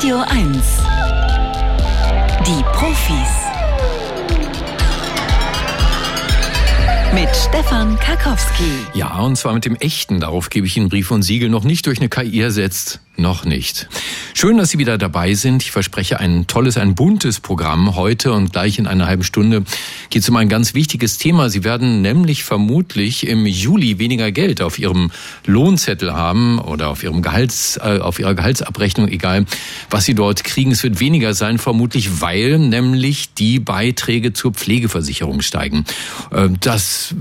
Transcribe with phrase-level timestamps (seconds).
[0.00, 0.56] Radio 1.
[2.46, 3.50] Die Profis.
[7.12, 8.64] Mit Stefan Karkowski.
[8.94, 10.20] Ja, und zwar mit dem echten.
[10.20, 13.00] Darauf gebe ich Ihnen Brief und Siegel noch nicht durch eine KI ersetzt.
[13.18, 13.90] Noch nicht.
[14.40, 15.62] Schön, dass Sie wieder dabei sind.
[15.62, 19.64] Ich verspreche ein tolles, ein buntes Programm heute und gleich in einer halben Stunde
[20.08, 21.50] geht es um ein ganz wichtiges Thema.
[21.50, 25.10] Sie werden nämlich vermutlich im Juli weniger Geld auf Ihrem
[25.44, 29.44] Lohnzettel haben oder auf Ihrem Gehalts, äh, auf Ihrer Gehaltsabrechnung, egal
[29.90, 30.70] was Sie dort kriegen.
[30.70, 35.84] Es wird weniger sein, vermutlich, weil nämlich die Beiträge zur Pflegeversicherung steigen.
[36.30, 37.14] Äh, das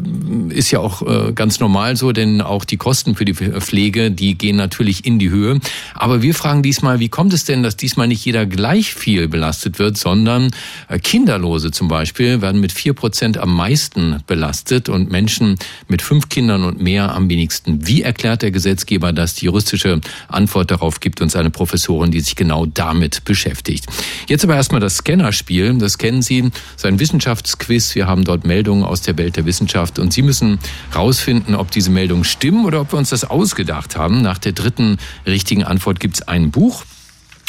[0.52, 4.38] ist ja auch äh, ganz normal so, denn auch die Kosten für die Pflege, die
[4.38, 5.59] gehen natürlich in die Höhe.
[5.95, 9.80] Aber wir fragen diesmal, wie kommt es denn, dass diesmal nicht jeder gleich viel belastet
[9.80, 10.52] wird, sondern
[10.88, 16.30] äh, Kinderlose zum Beispiel werden mit vier Prozent am meisten belastet und Menschen mit fünf
[16.30, 17.88] Kindern und mehr am wenigsten.
[17.88, 19.36] Wie erklärt der Gesetzgeber das?
[19.36, 23.86] Die juristische Antwort darauf gibt uns eine Professorin, die sich genau damit beschäftigt.
[24.28, 25.78] Jetzt aber erstmal das Scannerspiel.
[25.78, 27.95] Das kennen Sie, das ist ein Wissenschaftsquiz.
[27.95, 30.59] Wir haben dort Meldungen aus der Welt der Wissenschaft und Sie müssen
[30.95, 34.22] rausfinden, ob diese Meldungen stimmen oder ob wir uns das ausgedacht haben.
[34.22, 36.84] Nach der dritten richtigen Antwort gibt es ein Buch.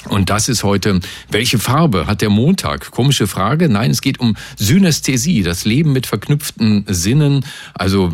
[0.08, 2.90] Und das ist heute, welche Farbe hat der Montag?
[2.90, 3.68] Komische Frage.
[3.68, 7.44] Nein, es geht um Synästhesie, das Leben mit verknüpften Sinnen.
[7.74, 8.10] Also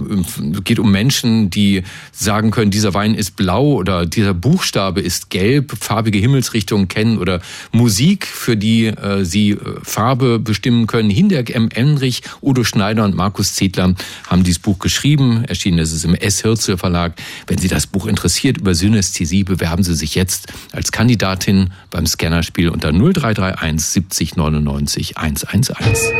[0.52, 5.30] es geht um Menschen, die sagen können, dieser Wein ist blau oder dieser Buchstabe ist
[5.30, 11.08] gelb, farbige Himmelsrichtungen kennen oder Musik, für die äh, sie äh, Farbe bestimmen können.
[11.08, 11.68] Hinderk M.
[11.72, 13.94] Enrich, Udo Schneider und Markus Zedler
[14.26, 15.44] haben dieses Buch geschrieben.
[15.44, 16.42] Erschienen ist es im S.
[16.42, 17.14] Hirzel Verlag.
[17.46, 22.68] Wenn Sie das Buch interessiert über Synästhesie, bewerben Sie sich jetzt als Kandidatin beim Scannerspiel
[22.68, 26.12] unter 0331 70 99 111.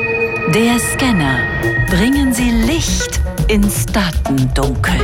[0.55, 1.39] Der Scanner.
[1.91, 4.95] Bringen Sie Licht ins Datendunkel.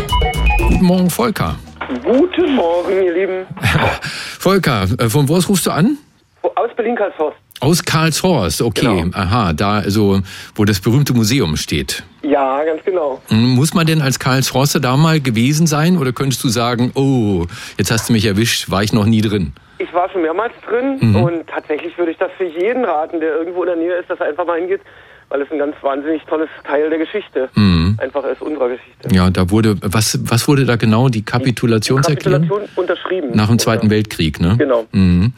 [0.68, 1.56] Guten Morgen, Volker.
[2.04, 3.46] Guten Morgen, ihr Lieben.
[4.38, 5.98] Volker, äh, von wo aus rufst du an?
[6.42, 7.36] Aus Berlin-Karlshorst.
[7.60, 9.02] Aus Karlshorst, okay.
[9.02, 9.16] Genau.
[9.16, 10.20] Aha, da also,
[10.56, 12.02] wo das berühmte Museum steht.
[12.22, 13.22] Ja, ganz genau.
[13.28, 17.46] Hm, Muss man denn als Karlshorster da mal gewesen sein oder könntest du sagen, oh,
[17.78, 19.52] jetzt hast du mich erwischt, war ich noch nie drin?
[19.82, 21.16] Ich war schon mehrmals drin Mhm.
[21.16, 24.20] und tatsächlich würde ich das für jeden raten, der irgendwo in der Nähe ist, dass
[24.20, 24.80] er einfach mal hingeht,
[25.28, 27.98] weil es ein ganz wahnsinnig tolles Teil der Geschichte Mhm.
[28.00, 29.08] einfach ist, unserer Geschichte.
[29.14, 32.42] Ja, da wurde, was, was wurde da genau, die Kapitulationserklärung?
[32.48, 33.30] Kapitulation unterschrieben.
[33.34, 34.56] Nach dem Zweiten Oder- Weltkrieg, ne?
[34.58, 34.86] Genau.
[34.92, 35.32] Mhm.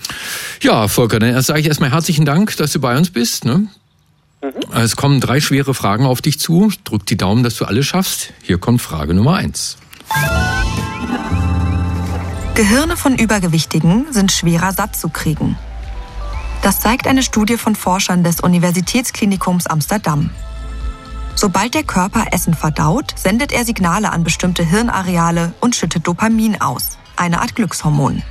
[0.63, 3.45] Ja, Volker, dann sage ich erstmal herzlichen Dank, dass du bei uns bist.
[3.45, 3.69] Ne?
[4.75, 6.71] Es kommen drei schwere Fragen auf dich zu.
[6.85, 8.33] Drück die Daumen, dass du alle schaffst.
[8.43, 9.79] Hier kommt Frage Nummer eins.
[12.55, 15.59] Gehirne von Übergewichtigen sind schwerer satt zu kriegen.
[16.63, 20.31] Das zeigt eine Studie von Forschern des Universitätsklinikums Amsterdam.
[21.35, 26.97] Sobald der Körper Essen verdaut, sendet er Signale an bestimmte Hirnareale und schüttet Dopamin aus,
[27.17, 28.23] eine Art Glückshormon.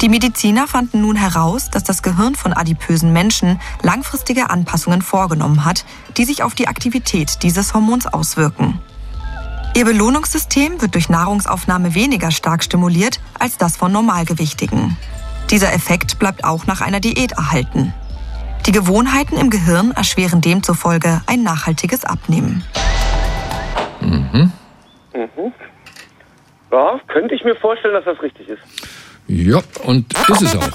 [0.00, 5.84] Die Mediziner fanden nun heraus, dass das Gehirn von adipösen Menschen langfristige Anpassungen vorgenommen hat,
[6.16, 8.80] die sich auf die Aktivität dieses Hormons auswirken.
[9.76, 14.96] Ihr Belohnungssystem wird durch Nahrungsaufnahme weniger stark stimuliert als das von Normalgewichtigen.
[15.50, 17.92] Dieser Effekt bleibt auch nach einer Diät erhalten.
[18.66, 22.64] Die Gewohnheiten im Gehirn erschweren demzufolge ein nachhaltiges Abnehmen.
[26.70, 28.62] Ja, könnte ich mir vorstellen, dass das richtig ist.
[29.26, 30.68] Ja, und ist es auch.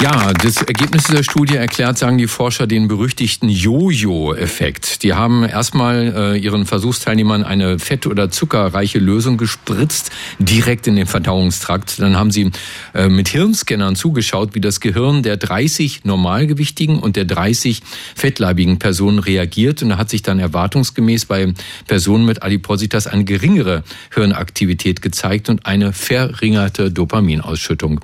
[0.00, 5.02] Ja, das Ergebnis dieser Studie erklärt, sagen die Forscher, den berüchtigten Jojo-Effekt.
[5.02, 11.08] Die haben erstmal äh, ihren Versuchsteilnehmern eine fett- oder zuckerreiche Lösung gespritzt, direkt in den
[11.08, 11.98] Verdauungstrakt.
[11.98, 12.52] Dann haben sie
[12.94, 17.82] äh, mit Hirnscannern zugeschaut, wie das Gehirn der 30 normalgewichtigen und der 30
[18.14, 19.82] fettleibigen Personen reagiert.
[19.82, 21.52] Und da hat sich dann erwartungsgemäß bei
[21.88, 23.82] Personen mit Adipositas eine geringere
[24.14, 27.98] Hirnaktivität gezeigt und eine verringerte Dopaminausschüttung.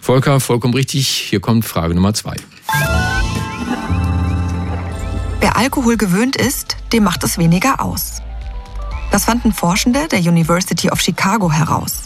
[0.00, 1.25] Volker, vollkommen richtig.
[1.28, 2.36] Hier kommt Frage Nummer zwei.
[5.40, 8.22] Wer Alkohol gewöhnt ist, dem macht es weniger aus.
[9.10, 12.04] Das fanden Forschende der University of Chicago heraus.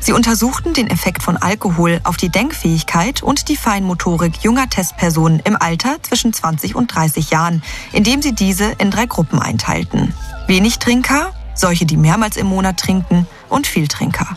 [0.00, 5.56] Sie untersuchten den Effekt von Alkohol auf die Denkfähigkeit und die Feinmotorik junger Testpersonen im
[5.56, 7.62] Alter zwischen 20 und 30 Jahren,
[7.92, 10.12] indem sie diese in drei Gruppen einteilten.
[10.46, 14.36] Wenig-Trinker, solche, die mehrmals im Monat trinken und Vieltrinker.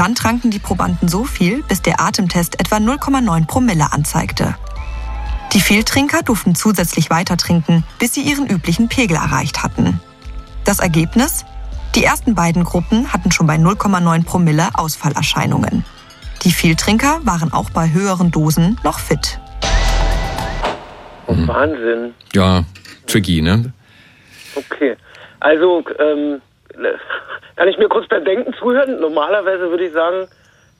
[0.00, 4.56] Dann tranken die Probanden so viel, bis der Atemtest etwa 0,9 Promille anzeigte.
[5.52, 10.00] Die Vieltrinker durften zusätzlich weiter trinken, bis sie ihren üblichen Pegel erreicht hatten.
[10.64, 11.44] Das Ergebnis?
[11.94, 15.84] Die ersten beiden Gruppen hatten schon bei 0,9 Promille Ausfallerscheinungen.
[16.44, 19.38] Die Vieltrinker waren auch bei höheren Dosen noch fit.
[21.26, 22.14] Oh, Wahnsinn.
[22.32, 22.64] Ja,
[23.06, 23.70] tricky, ne?
[24.54, 24.96] Okay.
[25.40, 26.40] Also, ähm,
[27.60, 29.00] kann ich mir kurz beim Denken zuhören?
[29.00, 30.26] Normalerweise würde ich sagen,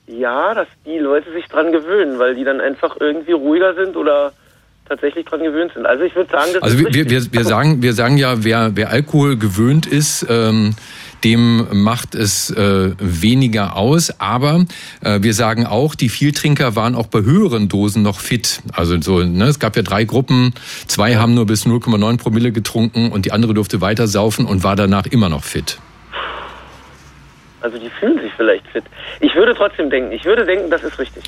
[0.07, 4.33] ja, dass die Leute sich dran gewöhnen, weil die dann einfach irgendwie ruhiger sind oder
[4.89, 5.85] tatsächlich dran gewöhnt sind.
[5.85, 8.71] Also ich würde sagen, das Also ist wir, wir, wir sagen, wir sagen ja, wer,
[8.77, 10.75] wer Alkohol gewöhnt ist, ähm,
[11.23, 14.19] dem macht es äh, weniger aus.
[14.19, 14.65] Aber
[15.03, 18.63] äh, wir sagen auch, die Vieltrinker waren auch bei höheren Dosen noch fit.
[18.73, 20.55] Also so, ne, es gab ja drei Gruppen,
[20.87, 24.77] zwei haben nur bis 0,9 Promille getrunken und die andere durfte weiter saufen und war
[24.77, 25.79] danach immer noch fit.
[27.61, 28.85] Also die fühlen sich vielleicht fit.
[29.21, 31.25] Ich würde trotzdem denken, ich würde denken, das ist richtig.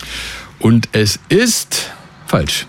[0.58, 1.90] Und es ist
[2.26, 2.66] falsch.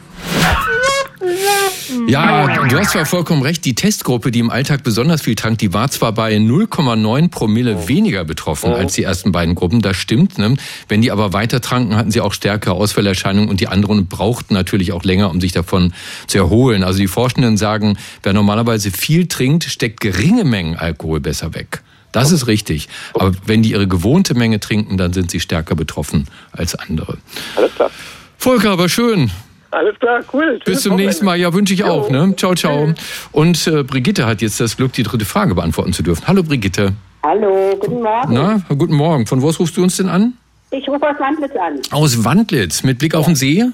[2.08, 5.74] Ja, du hast zwar vollkommen recht, die Testgruppe, die im Alltag besonders viel trank, die
[5.74, 10.38] war zwar bei 0,9 Promille weniger betroffen als die ersten beiden Gruppen, das stimmt.
[10.38, 10.56] Ne?
[10.88, 14.92] Wenn die aber weiter tranken, hatten sie auch stärkere Ausfallerscheinungen und die anderen brauchten natürlich
[14.92, 15.94] auch länger, um sich davon
[16.28, 16.84] zu erholen.
[16.84, 21.84] Also die Forschenden sagen, wer normalerweise viel trinkt, steckt geringe Mengen Alkohol besser weg.
[22.14, 22.88] Das ist richtig.
[23.14, 27.18] Aber wenn die ihre gewohnte Menge trinken, dann sind sie stärker betroffen als andere.
[27.58, 27.92] Alles klar.
[28.38, 29.30] Volker, aber schön.
[29.72, 30.60] Alles klar, cool.
[30.66, 31.38] Bis zum nächsten Mal.
[31.40, 31.88] Ja, wünsche ich Jo.
[31.88, 32.10] auch.
[32.12, 32.36] Ne?
[32.38, 32.94] Ciao, ciao.
[33.32, 36.28] Und äh, Brigitte hat jetzt das Glück, die dritte Frage beantworten zu dürfen.
[36.28, 36.94] Hallo, Brigitte.
[37.24, 38.34] Hallo, guten Morgen.
[38.34, 39.26] Na, guten Morgen.
[39.26, 40.34] Von wo rufst du uns denn an?
[40.70, 41.80] Ich rufe aus Wandlitz an.
[41.92, 42.84] Aus Wandlitz.
[42.84, 43.66] Mit Blick auf den See?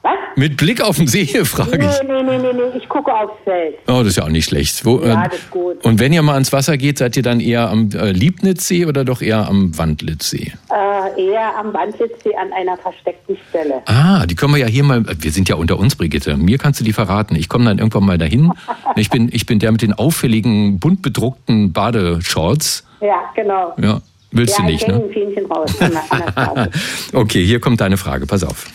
[0.00, 0.12] Was?
[0.36, 2.02] Mit Blick auf den See, frage Nee, ich.
[2.08, 3.74] nee, nee, nee, nee, ich gucke aufs Feld.
[3.88, 4.84] Oh, das ist ja auch nicht schlecht.
[4.84, 5.84] Wo, Ja, äh, das ist gut.
[5.84, 9.04] Und wenn ihr mal ans Wasser geht, seid ihr dann eher am äh, Liebnitzsee oder
[9.04, 10.52] doch eher am Wandlitzsee?
[10.72, 13.82] Äh, eher am Wandlitzsee an einer versteckten Stelle.
[13.86, 15.04] Ah, die können wir ja hier mal.
[15.20, 16.36] Wir sind ja unter uns, Brigitte.
[16.36, 17.34] Mir kannst du die verraten.
[17.34, 18.52] Ich komme dann irgendwann mal dahin.
[18.96, 22.84] Ich bin, ich bin der mit den auffälligen, bunt bedruckten Badeshorts.
[23.00, 23.74] Ja, genau.
[23.80, 24.00] Ja,
[24.32, 24.94] willst ja, du nicht, ich ne?
[24.94, 25.72] ein Fähnchen raus
[27.12, 28.26] okay, hier kommt deine Frage.
[28.26, 28.66] Pass auf.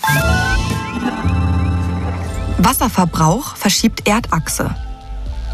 [2.65, 4.75] Wasserverbrauch verschiebt Erdachse.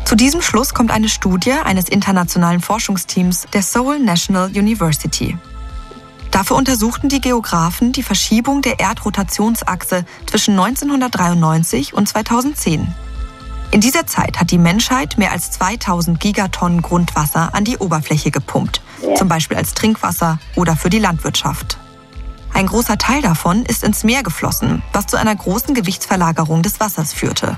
[0.06, 5.38] Zu diesem Schluss kommt eine Studie eines internationalen Forschungsteams der Seoul National University.
[6.32, 12.94] Dafür untersuchten die Geographen die Verschiebung der Erdrotationsachse zwischen 1993 und 2010.
[13.72, 18.82] In dieser Zeit hat die Menschheit mehr als 2000 Gigatonnen Grundwasser an die Oberfläche gepumpt,
[19.16, 21.78] zum Beispiel als Trinkwasser oder für die Landwirtschaft.
[22.54, 27.14] Ein großer Teil davon ist ins Meer geflossen, was zu einer großen Gewichtsverlagerung des Wassers
[27.14, 27.56] führte.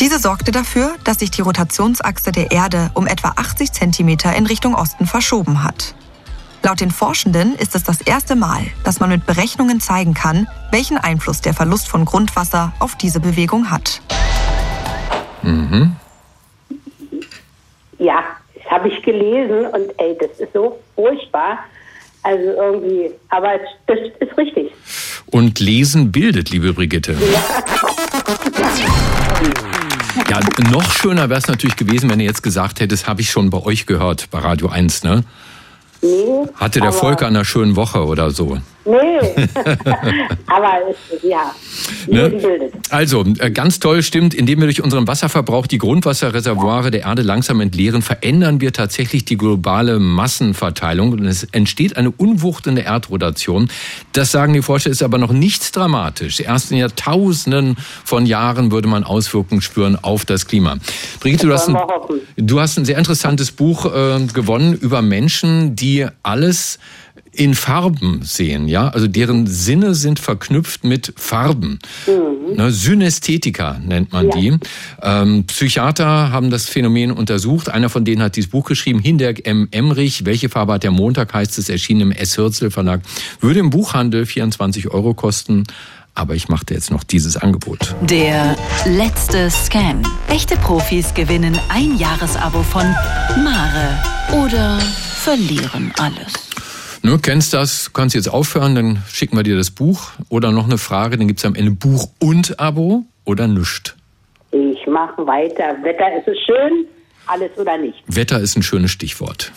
[0.00, 4.74] Diese sorgte dafür, dass sich die Rotationsachse der Erde um etwa 80 Zentimeter in Richtung
[4.74, 5.94] Osten verschoben hat.
[6.62, 10.98] Laut den Forschenden ist es das erste Mal, dass man mit Berechnungen zeigen kann, welchen
[10.98, 14.00] Einfluss der Verlust von Grundwasser auf diese Bewegung hat.
[17.98, 18.24] Ja,
[18.54, 21.58] das habe ich gelesen und ey, das ist so furchtbar.
[22.26, 23.52] Also irgendwie, aber
[23.86, 24.72] das ist richtig.
[25.26, 27.14] Und Lesen bildet, liebe Brigitte.
[30.28, 30.40] Ja,
[30.72, 33.62] noch schöner wäre es natürlich gewesen, wenn du jetzt gesagt hättest, habe ich schon bei
[33.62, 35.22] euch gehört, bei Radio 1, ne?
[36.02, 38.58] Nee, Hatte der Volker an einer schönen Woche oder so.
[38.86, 39.46] Nee,
[40.46, 41.52] aber es, ja,
[42.08, 42.70] Ne?
[42.90, 47.60] Also, äh, ganz toll stimmt, indem wir durch unseren Wasserverbrauch die Grundwasserreservoire der Erde langsam
[47.60, 53.68] entleeren, verändern wir tatsächlich die globale Massenverteilung und es entsteht eine Unwucht in der Erdrotation.
[54.12, 56.40] Das sagen die Forscher, ist aber noch nichts dramatisch.
[56.40, 60.76] Erst in Jahrtausenden von Jahren würde man Auswirkungen spüren auf das Klima.
[61.20, 61.76] Brigitte, du hast, ein,
[62.36, 66.78] du hast ein sehr interessantes Buch äh, gewonnen über Menschen, die alles
[67.36, 71.78] in Farben sehen, ja, also deren Sinne sind verknüpft mit Farben.
[72.54, 74.56] Ne, Synästhetiker nennt man die.
[75.02, 77.68] Ähm, Psychiater haben das Phänomen untersucht.
[77.68, 79.68] Einer von denen hat dieses Buch geschrieben, Hinderk M.
[79.70, 80.24] Emrich.
[80.24, 82.38] Welche Farbe hat der Montag, heißt es, erschienen im S.
[82.38, 83.02] Hürzel Verlag.
[83.40, 85.64] Würde im Buchhandel 24 Euro kosten.
[86.14, 87.94] Aber ich machte jetzt noch dieses Angebot.
[88.00, 90.02] Der letzte Scan.
[90.28, 92.86] Echte Profis gewinnen ein Jahresabo von
[93.44, 96.45] Mare oder verlieren alles.
[97.06, 100.10] Ne, kennst das, kannst jetzt aufhören, dann schicken wir dir das Buch.
[100.28, 103.94] Oder noch eine Frage, dann gibt's am Ende Buch und Abo oder nüscht.
[104.50, 105.76] Ich mache weiter.
[105.84, 106.84] Wetter ist es schön,
[107.28, 108.02] alles oder nicht.
[108.08, 109.52] Wetter ist ein schönes Stichwort.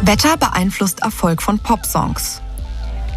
[0.00, 2.42] Wetter beeinflusst Erfolg von Popsongs.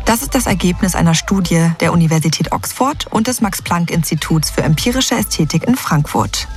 [0.06, 5.68] Das ist das Ergebnis einer Studie der Universität Oxford und des Max-Planck-Instituts für empirische Ästhetik
[5.68, 6.48] in Frankfurt.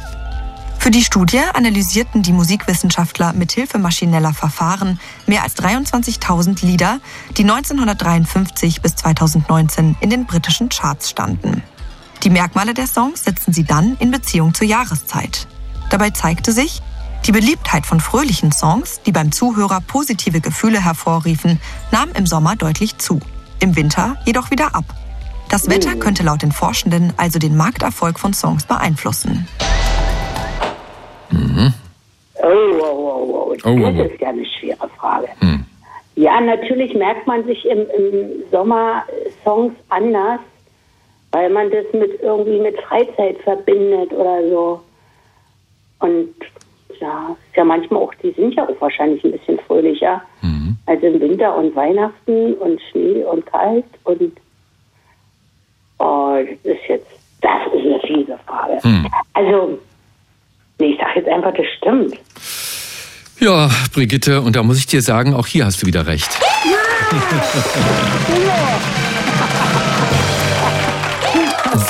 [0.79, 7.01] Für die Studie analysierten die Musikwissenschaftler mithilfe maschineller Verfahren mehr als 23.000 Lieder,
[7.37, 11.63] die 1953 bis 2019 in den britischen Charts standen.
[12.23, 15.47] Die Merkmale der Songs setzen sie dann in Beziehung zur Jahreszeit.
[15.91, 16.81] Dabei zeigte sich,
[17.27, 22.97] die Beliebtheit von fröhlichen Songs, die beim Zuhörer positive Gefühle hervorriefen, nahm im Sommer deutlich
[22.99, 23.21] zu,
[23.61, 24.85] im Winter jedoch wieder ab.
[25.49, 29.49] Das Wetter könnte laut den Forschenden also den Markterfolg von Songs beeinflussen.
[32.41, 33.57] Oh, oh, oh, oh.
[33.65, 34.03] Oh, oh, das oh.
[34.03, 35.29] ist ja eine schwere Frage.
[36.15, 39.05] Ja, natürlich merkt man sich im, im Sommer
[39.45, 40.41] Songs anders,
[41.31, 44.81] weil man das mit irgendwie mit Freizeit verbindet oder so.
[46.01, 46.35] Und
[47.01, 50.21] ja, ist ja manchmal auch, die sind ja auch wahrscheinlich ein bisschen fröhlicher.
[50.43, 50.77] Mhm.
[50.87, 54.33] Also im Winter und Weihnachten und Schnee und kalt und
[55.99, 57.07] oh, das ist jetzt,
[57.43, 58.81] das ist eine fiese Frage.
[58.83, 59.07] Mhm.
[59.35, 59.79] Also,
[60.79, 62.15] nee, ich sag jetzt einfach, das stimmt.
[63.41, 66.31] Ja, Brigitte, und da muss ich dir sagen, auch hier hast du wieder recht.
[66.65, 66.79] Ja!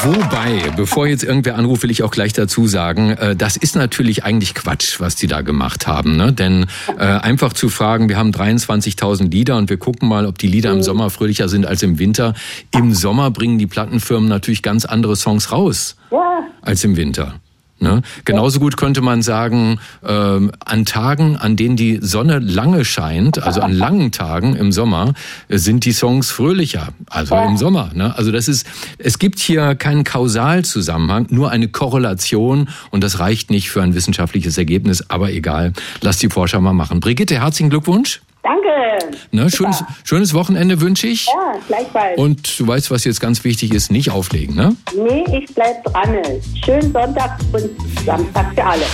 [0.05, 4.25] Wobei, bevor jetzt irgendwer anruft, will ich auch gleich dazu sagen, äh, das ist natürlich
[4.25, 6.17] eigentlich Quatsch, was die da gemacht haben.
[6.17, 6.33] Ne?
[6.33, 6.67] Denn
[6.99, 10.73] äh, einfach zu fragen, wir haben 23.000 Lieder und wir gucken mal, ob die Lieder
[10.73, 12.35] im Sommer fröhlicher sind als im Winter.
[12.73, 15.97] Im Sommer bringen die Plattenfirmen natürlich ganz andere Songs raus
[16.63, 17.41] als im Winter.
[17.81, 18.03] Ne?
[18.25, 23.61] Genauso gut könnte man sagen, ähm, an Tagen, an denen die Sonne lange scheint, also
[23.61, 25.15] an langen Tagen im Sommer,
[25.49, 27.91] sind die Songs fröhlicher, also im Sommer.
[27.95, 28.17] Ne?
[28.17, 28.67] Also das ist,
[28.99, 34.59] es gibt hier keinen Kausalzusammenhang, nur eine Korrelation und das reicht nicht für ein wissenschaftliches
[34.59, 36.99] Ergebnis, aber egal, lass die Forscher mal machen.
[37.01, 38.21] Brigitte, herzlichen Glückwunsch.
[38.43, 39.17] Danke.
[39.31, 41.27] Ne, schönes, schönes Wochenende wünsche ich.
[41.27, 42.19] Ja, gleichfalls.
[42.19, 44.77] Und du weißt, was jetzt ganz wichtig ist, nicht auflegen, ne?
[44.95, 46.17] Nee, ich bleib dran.
[46.65, 47.71] Schönen Sonntag und
[48.05, 48.85] Samstag für alle.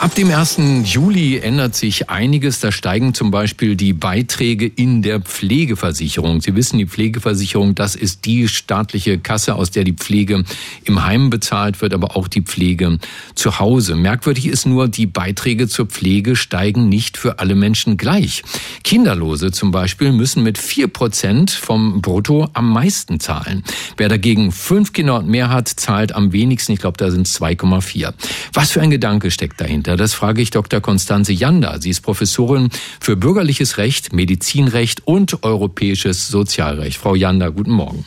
[0.00, 0.60] Ab dem 1.
[0.84, 2.60] Juli ändert sich einiges.
[2.60, 6.40] Da steigen zum Beispiel die Beiträge in der Pflegeversicherung.
[6.40, 10.44] Sie wissen, die Pflegeversicherung, das ist die staatliche Kasse, aus der die Pflege
[10.84, 12.98] im Heim bezahlt wird, aber auch die Pflege
[13.34, 13.96] zu Hause.
[13.96, 18.44] Merkwürdig ist nur, die Beiträge zur Pflege steigen nicht für alle Menschen gleich.
[18.84, 23.64] Kinderlose zum Beispiel müssen mit vier Prozent vom Brutto am meisten zahlen.
[23.96, 26.70] Wer dagegen fünf Kinder und mehr hat, zahlt am wenigsten.
[26.70, 28.14] Ich glaube, da sind 2,4.
[28.52, 29.87] Was für ein Gedanke steckt dahinter?
[29.88, 29.96] Dahinter?
[29.96, 30.80] Das frage ich Dr.
[30.80, 31.80] Konstanze Janda.
[31.80, 32.68] Sie ist Professorin
[33.00, 36.98] für bürgerliches Recht, Medizinrecht und europäisches Sozialrecht.
[36.98, 38.04] Frau Janda, guten Morgen.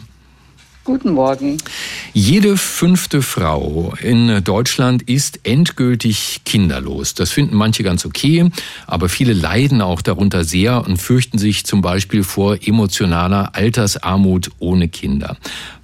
[0.83, 1.57] Guten Morgen.
[2.11, 7.13] Jede fünfte Frau in Deutschland ist endgültig kinderlos.
[7.13, 8.49] Das finden manche ganz okay,
[8.87, 14.89] aber viele leiden auch darunter sehr und fürchten sich zum Beispiel vor emotionaler Altersarmut ohne
[14.89, 15.37] Kinder.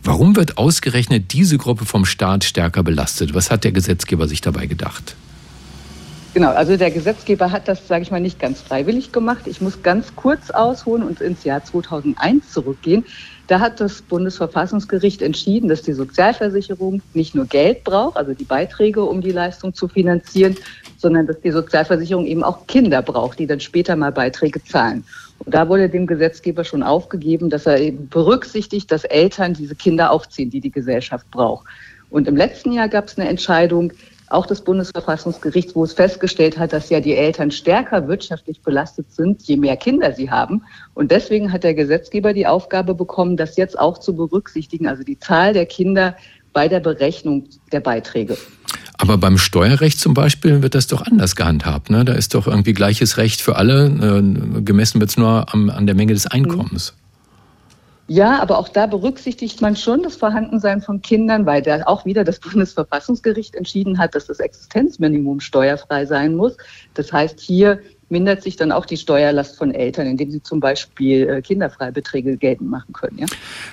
[0.04, 3.36] Warum wird ausgerechnet diese Gruppe vom Staat stärker belastet?
[3.36, 5.16] Was hat der Gesetzgeber sich dabei gedacht?
[6.34, 9.48] Genau, also der Gesetzgeber hat das, sage ich mal, nicht ganz freiwillig gemacht.
[9.48, 13.06] Ich muss ganz kurz ausholen und ins Jahr 2001 zurückgehen.
[13.48, 19.04] Da hat das Bundesverfassungsgericht entschieden, dass die Sozialversicherung nicht nur Geld braucht, also die Beiträge,
[19.04, 20.58] um die Leistung zu finanzieren,
[20.98, 25.06] sondern dass die Sozialversicherung eben auch Kinder braucht, die dann später mal Beiträge zahlen.
[25.40, 30.12] Und da wurde dem Gesetzgeber schon aufgegeben, dass er eben berücksichtigt, dass Eltern diese Kinder
[30.12, 31.66] aufziehen, die die Gesellschaft braucht.
[32.10, 33.94] Und im letzten Jahr gab es eine Entscheidung,
[34.30, 39.44] auch des Bundesverfassungsgerichts, wo es festgestellt hat, dass ja die Eltern stärker wirtschaftlich belastet sind,
[39.44, 40.64] je mehr Kinder sie haben.
[40.94, 45.20] Und deswegen hat der Gesetzgeber die Aufgabe bekommen, das jetzt auch zu berücksichtigen, also die
[45.20, 46.16] Zahl der Kinder
[46.54, 48.38] bei der Berechnung der Beiträge.
[48.98, 51.90] Aber beim Steuerrecht zum Beispiel wird das doch anders gehandhabt.
[51.90, 52.04] Ne?
[52.04, 53.86] Da ist doch irgendwie gleiches Recht für alle.
[53.86, 56.94] Äh, gemessen wird es nur am, an der Menge des Einkommens.
[56.96, 57.07] Mhm.
[58.08, 62.24] Ja, aber auch da berücksichtigt man schon das Vorhandensein von Kindern, weil da auch wieder
[62.24, 66.56] das Bundesverfassungsgericht entschieden hat, dass das Existenzminimum steuerfrei sein muss.
[66.94, 71.28] Das heißt, hier mindert sich dann auch die Steuerlast von Eltern, indem sie zum Beispiel
[71.28, 73.20] äh, Kinderfreibeträge geltend machen können.
[73.20, 73.26] Ja?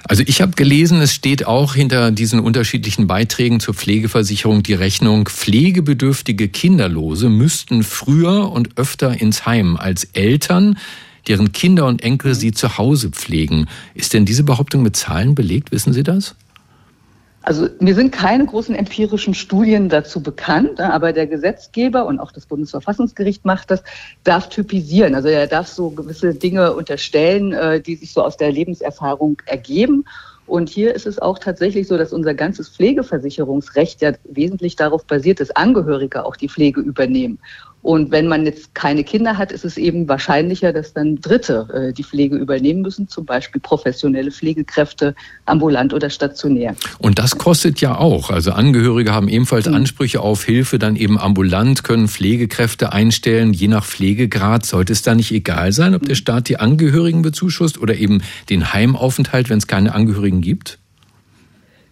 [0.09, 5.29] Also ich habe gelesen, es steht auch hinter diesen unterschiedlichen Beiträgen zur Pflegeversicherung die Rechnung,
[5.29, 10.79] pflegebedürftige Kinderlose müssten früher und öfter ins Heim als Eltern
[11.29, 13.69] deren Kinder und Enkel sie zu Hause pflegen.
[13.95, 15.73] Ist denn diese Behauptung mit Zahlen belegt?
[15.73, 16.35] Wissen Sie das?
[17.45, 22.33] Also mir sind keine großen empirischen Studien dazu bekannt, ne, aber der Gesetzgeber und auch
[22.33, 23.83] das Bundesverfassungsgericht macht das,
[24.25, 25.15] darf typisieren.
[25.15, 30.07] Also er darf so gewisse Dinge unterstellen, äh, die sich so aus der Lebenserfahrung ergeben.
[30.47, 35.41] Und hier ist es auch tatsächlich so, dass unser ganzes Pflegeversicherungsrecht ja wesentlich darauf basiert,
[35.41, 37.39] dass Angehörige auch die Pflege übernehmen.
[37.85, 41.93] Und wenn man jetzt keine Kinder hat, ist es eben wahrscheinlicher, dass dann Dritte äh,
[41.93, 45.15] die Pflege übernehmen müssen, zum Beispiel professionelle Pflegekräfte,
[45.45, 46.75] ambulant oder stationär.
[46.99, 48.31] Und das kostet ja auch.
[48.31, 49.75] Also Angehörige haben ebenfalls mhm.
[49.75, 53.53] Ansprüche auf Hilfe, dann eben ambulant können Pflegekräfte einstellen.
[53.53, 57.79] Je nach Pflegegrad sollte es da nicht egal sein, ob der Staat die Angehörigen bezuschusst
[57.79, 60.79] oder eben den Heimaufenthalt, wenn es keine Angehörigen gibt?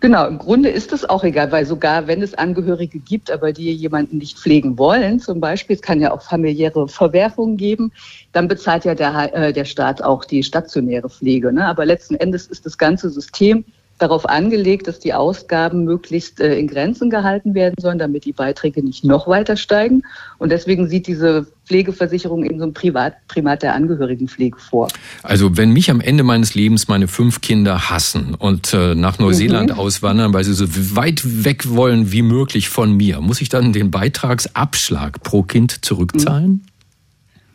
[0.03, 3.73] Genau, im Grunde ist es auch egal, weil sogar wenn es Angehörige gibt, aber die
[3.73, 7.93] jemanden nicht pflegen wollen, zum Beispiel, es kann ja auch familiäre Verwerfungen geben,
[8.33, 11.53] dann bezahlt ja der, äh, der Staat auch die stationäre Pflege.
[11.53, 11.65] Ne?
[11.65, 13.65] Aber letzten Endes ist das ganze System
[13.99, 18.83] darauf angelegt, dass die Ausgaben möglichst äh, in Grenzen gehalten werden sollen, damit die Beiträge
[18.83, 20.03] nicht noch weiter steigen.
[20.39, 24.89] Und deswegen sieht diese Pflegeversicherung eben so ein Privat, Primat der Angehörigenpflege vor.
[25.23, 29.71] Also wenn mich am Ende meines Lebens meine fünf Kinder hassen und äh, nach Neuseeland
[29.71, 29.79] mhm.
[29.79, 33.91] auswandern, weil sie so weit weg wollen wie möglich von mir, muss ich dann den
[33.91, 36.51] Beitragsabschlag pro Kind zurückzahlen?
[36.51, 36.61] Mhm.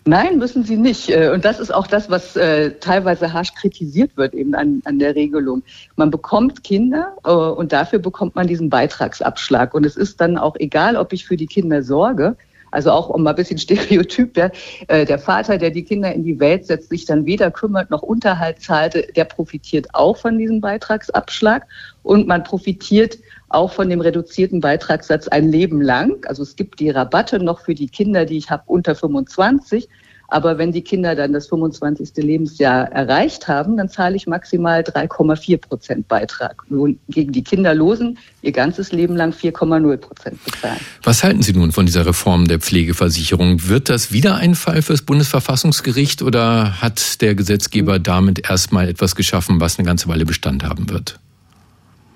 [0.07, 1.09] Nein, müssen sie nicht.
[1.09, 4.99] Äh, und das ist auch das, was äh, teilweise harsch kritisiert wird eben an, an
[4.99, 5.63] der Regelung.
[5.97, 9.73] Man bekommt Kinder äh, und dafür bekommt man diesen Beitragsabschlag.
[9.73, 12.37] Und es ist dann auch egal, ob ich für die Kinder sorge.
[12.71, 14.51] Also auch um mal ein bisschen Stereotyp, der,
[14.87, 18.61] der Vater, der die Kinder in die Welt setzt, sich dann weder kümmert noch Unterhalt
[18.61, 21.65] zahlt, der profitiert auch von diesem Beitragsabschlag.
[22.03, 23.17] Und man profitiert
[23.49, 26.25] auch von dem reduzierten Beitragssatz ein Leben lang.
[26.27, 29.87] Also es gibt die Rabatte noch für die Kinder, die ich habe unter 25.
[30.29, 32.11] Aber wenn die Kinder dann das 25.
[32.17, 36.63] Lebensjahr erreicht haben, dann zahle ich maximal 3,4 Prozent Beitrag.
[37.07, 40.79] Gegen die Kinderlosen ihr ganzes Leben lang 4,0 Prozent bezahlen.
[41.03, 43.69] Was halten Sie nun von dieser Reform der Pflegeversicherung?
[43.69, 49.61] Wird das wieder ein Fall fürs Bundesverfassungsgericht oder hat der Gesetzgeber damit erstmal etwas geschaffen,
[49.61, 51.19] was eine ganze Weile Bestand haben wird?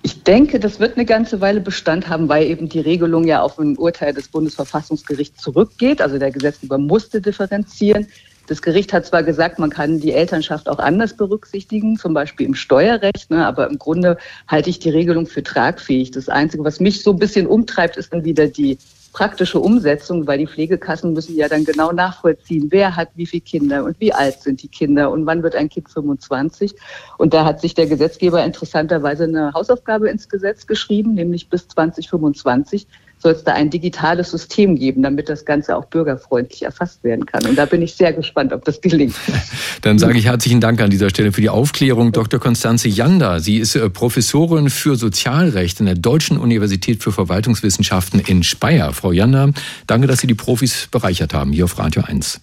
[0.03, 3.59] Ich denke, das wird eine ganze Weile Bestand haben, weil eben die Regelung ja auf
[3.59, 6.01] ein Urteil des Bundesverfassungsgerichts zurückgeht.
[6.01, 8.07] Also der Gesetzgeber musste differenzieren.
[8.47, 12.55] Das Gericht hat zwar gesagt, man kann die Elternschaft auch anders berücksichtigen, zum Beispiel im
[12.55, 14.17] Steuerrecht, ne, aber im Grunde
[14.47, 16.11] halte ich die Regelung für tragfähig.
[16.11, 18.77] Das Einzige, was mich so ein bisschen umtreibt, ist dann wieder die
[19.11, 23.83] praktische Umsetzung, weil die Pflegekassen müssen ja dann genau nachvollziehen, wer hat wie viele Kinder
[23.83, 26.73] und wie alt sind die Kinder und wann wird ein Kind 25.
[27.17, 32.87] Und da hat sich der Gesetzgeber interessanterweise eine Hausaufgabe ins Gesetz geschrieben, nämlich bis 2025
[33.21, 37.45] soll es da ein digitales System geben, damit das Ganze auch bürgerfreundlich erfasst werden kann.
[37.45, 39.15] Und da bin ich sehr gespannt, ob das gelingt.
[39.81, 42.11] Dann sage ich herzlichen Dank an dieser Stelle für die Aufklärung.
[42.11, 42.39] Dr.
[42.39, 48.43] Konstanze Janda, sie ist äh, Professorin für Sozialrecht in der Deutschen Universität für Verwaltungswissenschaften in
[48.43, 48.93] Speyer.
[48.93, 49.49] Frau Janda,
[49.87, 52.41] danke, dass Sie die Profis bereichert haben hier auf Radio 1.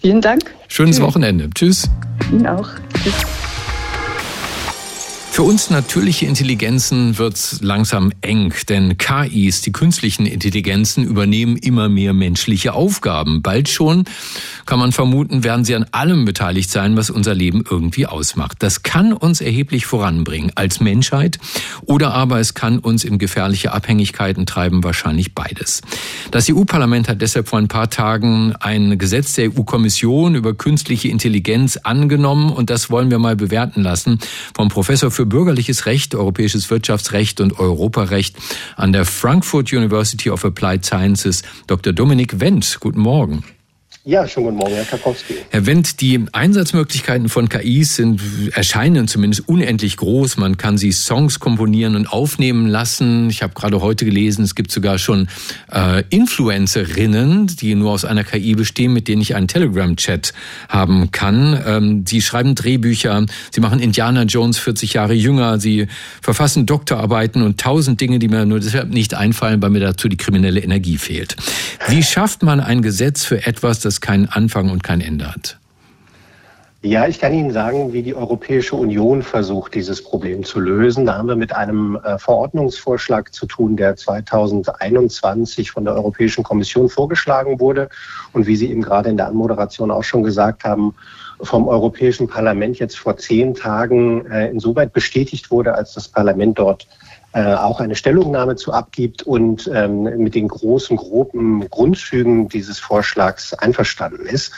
[0.00, 0.42] Vielen Dank.
[0.68, 1.06] Schönes Tschüss.
[1.06, 1.50] Wochenende.
[1.54, 1.88] Tschüss.
[2.32, 2.68] Ihnen auch.
[3.02, 3.51] Tschüss.
[5.32, 12.12] Für uns natürliche Intelligenzen wird's langsam eng, denn KIs, die künstlichen Intelligenzen, übernehmen immer mehr
[12.12, 13.40] menschliche Aufgaben.
[13.40, 14.04] Bald schon,
[14.66, 18.58] kann man vermuten, werden sie an allem beteiligt sein, was unser Leben irgendwie ausmacht.
[18.58, 21.38] Das kann uns erheblich voranbringen als Menschheit
[21.86, 25.80] oder aber es kann uns in gefährliche Abhängigkeiten treiben, wahrscheinlich beides.
[26.30, 31.78] Das EU-Parlament hat deshalb vor ein paar Tagen ein Gesetz der EU-Kommission über künstliche Intelligenz
[31.78, 34.18] angenommen und das wollen wir mal bewerten lassen
[34.54, 38.34] vom Professor für für bürgerliches Recht, europäisches Wirtschaftsrecht und Europarecht
[38.74, 41.92] an der Frankfurt University of Applied Sciences, Dr.
[41.92, 42.78] Dominik Wendt.
[42.80, 43.44] Guten Morgen.
[44.04, 45.34] Ja, schönen guten Morgen, Herr Karkowski.
[45.50, 48.20] Herr Wendt, die Einsatzmöglichkeiten von KIs sind,
[48.52, 50.38] erscheinen zumindest unendlich groß.
[50.38, 53.30] Man kann sie Songs komponieren und aufnehmen lassen.
[53.30, 55.28] Ich habe gerade heute gelesen, es gibt sogar schon
[55.70, 60.32] äh, Influencerinnen, die nur aus einer KI bestehen, mit denen ich einen Telegram-Chat
[60.68, 61.62] haben kann.
[61.64, 65.86] Ähm, sie schreiben Drehbücher, sie machen Indiana Jones 40 Jahre jünger, sie
[66.20, 70.16] verfassen Doktorarbeiten und tausend Dinge, die mir nur deshalb nicht einfallen, weil mir dazu die
[70.16, 71.36] kriminelle Energie fehlt.
[71.86, 75.58] Wie schafft man ein Gesetz für etwas, das das keinen Anfang und kein Ende hat?
[76.84, 81.06] Ja, ich kann Ihnen sagen, wie die Europäische Union versucht, dieses Problem zu lösen.
[81.06, 86.88] Da haben wir mit einem äh, Verordnungsvorschlag zu tun, der 2021 von der Europäischen Kommission
[86.88, 87.88] vorgeschlagen wurde
[88.32, 90.94] und wie Sie eben gerade in der Anmoderation auch schon gesagt haben,
[91.40, 96.88] vom Europäischen Parlament jetzt vor zehn Tagen äh, insoweit bestätigt wurde, als das Parlament dort
[97.34, 103.54] äh, auch eine Stellungnahme zu abgibt und ähm, mit den großen, groben Grundzügen dieses Vorschlags
[103.54, 104.52] einverstanden ist.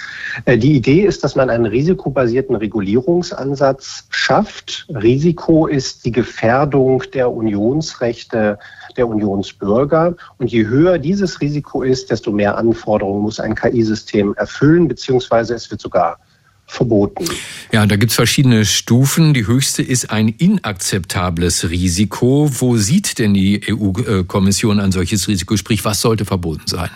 [0.44, 4.86] Äh, die Idee ist, dass man einen risikobasierten Regulierungsansatz schafft.
[4.88, 8.58] Risiko ist die Gefährdung der Unionsrechte
[8.96, 10.16] der Unionsbürger.
[10.38, 15.70] Und je höher dieses Risiko ist, desto mehr Anforderungen muss ein KI-System erfüllen, beziehungsweise es
[15.70, 16.18] wird sogar
[16.66, 17.26] verboten.
[17.72, 19.34] Ja, da gibt's verschiedene Stufen.
[19.34, 22.48] Die höchste ist ein inakzeptables Risiko.
[22.50, 25.56] Wo sieht denn die EU-Kommission ein solches Risiko?
[25.56, 26.90] Sprich, was sollte verboten sein?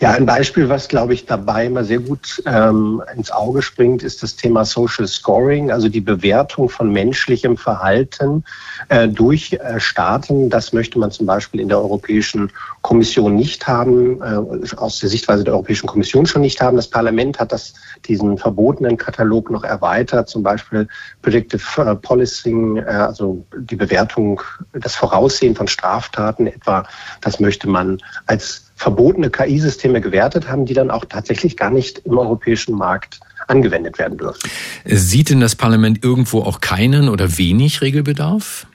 [0.00, 4.22] Ja, ein Beispiel, was, glaube ich, dabei immer sehr gut ähm, ins Auge springt, ist
[4.22, 8.44] das Thema Social Scoring, also die Bewertung von menschlichem Verhalten
[8.88, 10.48] äh, durch äh, Staaten.
[10.48, 12.50] Das möchte man zum Beispiel in der Europäischen
[12.82, 16.76] Kommission nicht haben, äh, aus der Sichtweise der Europäischen Kommission schon nicht haben.
[16.76, 17.74] Das Parlament hat das,
[18.06, 20.88] diesen verbotenen Katalog noch erweitert, zum Beispiel
[21.20, 24.40] Predictive äh, Policing, äh, also die Bewertung,
[24.72, 26.86] das Voraussehen von Straftaten etwa.
[27.20, 32.16] Das möchte man als verbotene KI-Systeme gewertet haben, die dann auch tatsächlich gar nicht im
[32.16, 34.50] europäischen Markt angewendet werden dürfen.
[34.86, 38.66] Sieht denn das Parlament irgendwo auch keinen oder wenig Regelbedarf?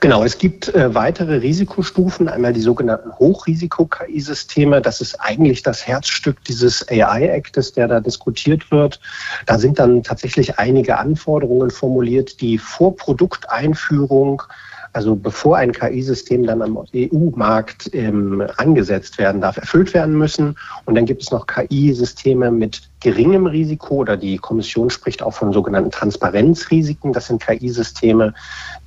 [0.00, 4.82] Genau, es gibt äh, weitere Risikostufen, einmal die sogenannten Hochrisiko-KI-Systeme.
[4.82, 9.00] Das ist eigentlich das Herzstück dieses AI-Actes, der da diskutiert wird.
[9.46, 14.42] Da sind dann tatsächlich einige Anforderungen formuliert, die vor Produkteinführung
[14.92, 20.56] also bevor ein KI-System dann am EU-Markt ähm, angesetzt werden darf, erfüllt werden müssen.
[20.84, 25.52] Und dann gibt es noch KI-Systeme mit geringem Risiko oder die Kommission spricht auch von
[25.52, 27.12] sogenannten Transparenzrisiken.
[27.12, 28.34] Das sind KI-Systeme,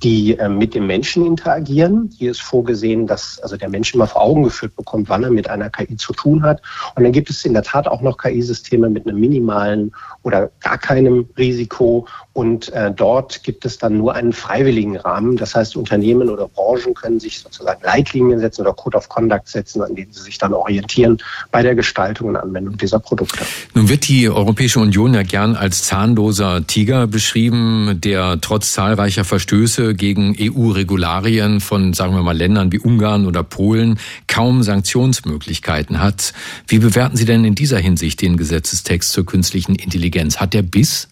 [0.02, 2.10] die äh, mit dem Menschen interagieren.
[2.16, 5.50] Hier ist vorgesehen, dass also der Mensch immer vor Augen geführt bekommt, wann er mit
[5.50, 6.62] einer KI zu tun hat.
[6.94, 9.92] Und dann gibt es in der Tat auch noch KI-Systeme mit einem minimalen
[10.22, 12.06] oder gar keinem Risiko.
[12.36, 15.38] Und äh, dort gibt es dann nur einen freiwilligen Rahmen.
[15.38, 19.80] Das heißt, Unternehmen oder Branchen können sich sozusagen Leitlinien setzen oder Code of Conduct setzen,
[19.80, 21.16] an denen sie sich dann orientieren
[21.50, 23.38] bei der Gestaltung und Anwendung dieser Produkte.
[23.72, 29.94] Nun wird die Europäische Union ja gern als zahnloser Tiger beschrieben, der trotz zahlreicher Verstöße
[29.94, 36.34] gegen EU-Regularien von, sagen wir mal, Ländern wie Ungarn oder Polen kaum Sanktionsmöglichkeiten hat.
[36.68, 40.36] Wie bewerten Sie denn in dieser Hinsicht den Gesetzestext zur künstlichen Intelligenz?
[40.36, 41.08] Hat der Biss?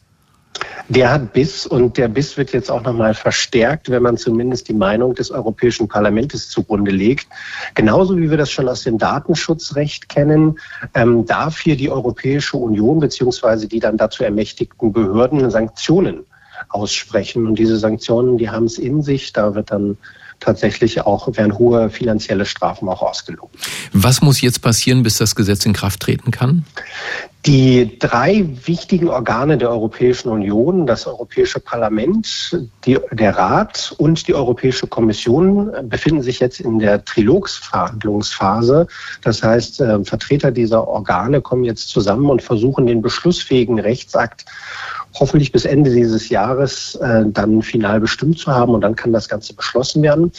[0.89, 4.75] Der hat Biss und der Biss wird jetzt auch nochmal verstärkt, wenn man zumindest die
[4.75, 7.27] Meinung des Europäischen Parlaments zugrunde legt.
[7.75, 10.59] Genauso wie wir das schon aus dem Datenschutzrecht kennen,
[10.93, 16.27] ähm, darf hier die Europäische Union beziehungsweise die dann dazu ermächtigten Behörden Sanktionen
[16.69, 17.47] aussprechen.
[17.47, 19.33] Und diese Sanktionen, die haben es in sich.
[19.33, 19.97] Da wird dann
[20.41, 23.55] tatsächlich auch, werden hohe finanzielle Strafen auch ausgelobt.
[23.93, 26.65] Was muss jetzt passieren, bis das Gesetz in Kraft treten kann?
[27.47, 34.35] Die drei wichtigen Organe der Europäischen Union, das Europäische Parlament, die, der Rat und die
[34.35, 38.87] Europäische Kommission, befinden sich jetzt in der Trilogsverhandlungsphase.
[39.23, 44.47] Das heißt, äh, Vertreter dieser Organe kommen jetzt zusammen und versuchen, den beschlussfähigen Rechtsakt
[45.15, 49.29] hoffentlich bis Ende dieses Jahres äh, dann final bestimmt zu haben und dann kann das
[49.29, 50.33] Ganze beschlossen werden.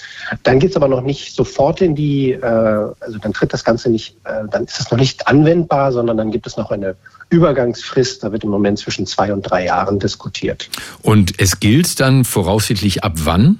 [0.43, 3.89] Dann geht es aber noch nicht sofort in die, äh, also dann tritt das Ganze
[3.89, 6.95] nicht, äh, dann ist es noch nicht anwendbar, sondern dann gibt es noch eine
[7.29, 8.23] Übergangsfrist.
[8.23, 10.69] Da wird im Moment zwischen zwei und drei Jahren diskutiert.
[11.01, 13.59] Und es gilt dann voraussichtlich ab wann?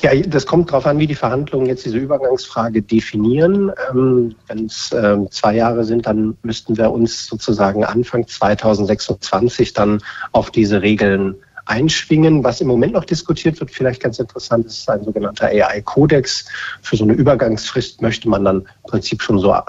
[0.00, 3.70] Ja, das kommt darauf an, wie die Verhandlungen jetzt diese Übergangsfrage definieren.
[3.90, 10.00] Ähm, Wenn es ähm, zwei Jahre sind, dann müssten wir uns sozusagen Anfang 2026 dann
[10.32, 11.36] auf diese Regeln
[11.70, 12.42] einschwingen.
[12.44, 16.44] Was im Moment noch diskutiert wird, vielleicht ganz interessant, ist ein sogenannter AI-Kodex.
[16.82, 19.62] Für so eine Übergangsfrist möchte man dann im Prinzip schon so äh,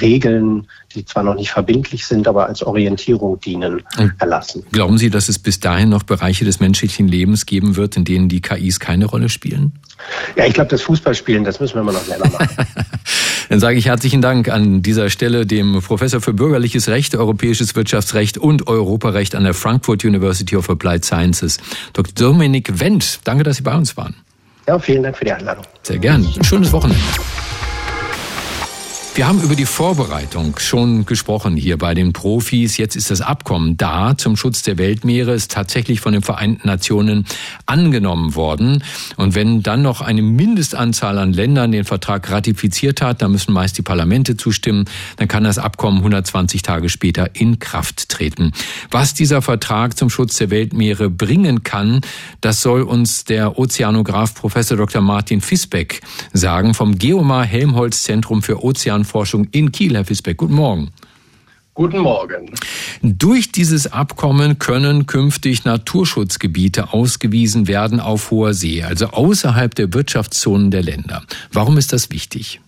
[0.00, 3.82] Regeln, die zwar noch nicht verbindlich sind, aber als Orientierung dienen,
[4.18, 4.64] erlassen.
[4.72, 8.28] Glauben Sie, dass es bis dahin noch Bereiche des menschlichen Lebens geben wird, in denen
[8.28, 9.72] die KIs keine Rolle spielen?
[10.36, 12.48] Ja, ich glaube, das Fußballspielen, das müssen wir immer noch selber machen.
[13.48, 18.38] Dann sage ich herzlichen Dank an dieser Stelle dem Professor für Bürgerliches Recht, Europäisches Wirtschaftsrecht
[18.38, 21.58] und Europarecht an der Frankfurt University of Applied Sciences,
[21.92, 22.12] Dr.
[22.14, 23.20] Dominik Wendt.
[23.24, 24.14] Danke, dass Sie bei uns waren.
[24.66, 25.64] Ja, vielen Dank für die Einladung.
[25.82, 26.26] Sehr gern.
[26.36, 27.00] Ein schönes Wochenende.
[29.16, 32.76] Wir haben über die Vorbereitung schon gesprochen hier bei den Profis.
[32.76, 37.24] Jetzt ist das Abkommen da zum Schutz der Weltmeere, ist tatsächlich von den Vereinten Nationen
[37.64, 38.84] angenommen worden.
[39.16, 43.78] Und wenn dann noch eine Mindestanzahl an Ländern den Vertrag ratifiziert hat, dann müssen meist
[43.78, 44.84] die Parlamente zustimmen,
[45.16, 48.52] dann kann das Abkommen 120 Tage später in Kraft treten.
[48.90, 52.02] Was dieser Vertrag zum Schutz der Weltmeere bringen kann,
[52.42, 55.00] das soll uns der Ozeanograf Professor Dr.
[55.00, 56.02] Martin Fisbeck
[56.34, 60.36] sagen vom Geomar Helmholtz Zentrum für Ozean Forschung in Kiel, Herr Fisbeck.
[60.36, 60.90] Guten Morgen.
[61.74, 62.50] Guten Morgen.
[63.02, 70.70] Durch dieses Abkommen können künftig Naturschutzgebiete ausgewiesen werden auf hoher See, also außerhalb der Wirtschaftszonen
[70.70, 71.22] der Länder.
[71.52, 72.60] Warum ist das wichtig?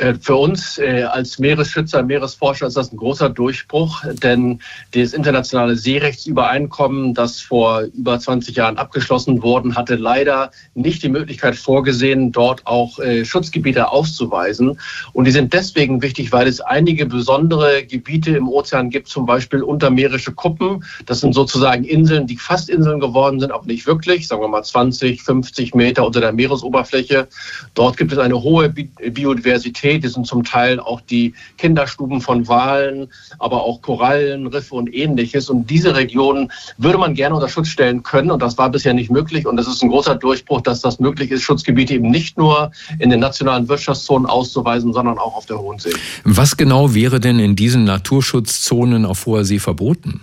[0.00, 4.60] Äh, für uns äh, als Meeresschützer, Meeresforscher ist das ein großer Durchbruch, denn
[4.94, 11.54] das internationale Seerechtsübereinkommen, das vor über 20 Jahren abgeschlossen worden, hatte leider nicht die Möglichkeit
[11.54, 14.80] vorgesehen, dort auch äh, Schutzgebiete auszuweisen.
[15.12, 19.62] Und die sind deswegen wichtig, weil es einige besondere Gebiete im Ozean gibt, zum Beispiel
[19.62, 20.82] untermeerische Kuppen.
[21.04, 24.62] Das sind sozusagen Inseln, die fast Inseln geworden sind, aber nicht wirklich, sagen wir mal
[24.62, 27.28] 20, 50 Meter unter der Meeresoberfläche.
[27.74, 30.04] Dort gibt es eine hohe Biodiversität Qualität.
[30.04, 35.50] Das sind zum Teil auch die Kinderstuben von Walen, aber auch Korallen, Riffe und ähnliches.
[35.50, 38.30] Und diese Regionen würde man gerne unter Schutz stellen können.
[38.30, 39.46] Und das war bisher nicht möglich.
[39.46, 43.10] Und es ist ein großer Durchbruch, dass das möglich ist, Schutzgebiete eben nicht nur in
[43.10, 45.92] den nationalen Wirtschaftszonen auszuweisen, sondern auch auf der Hohen See.
[46.24, 50.20] Was genau wäre denn in diesen Naturschutzzonen auf hoher See verboten?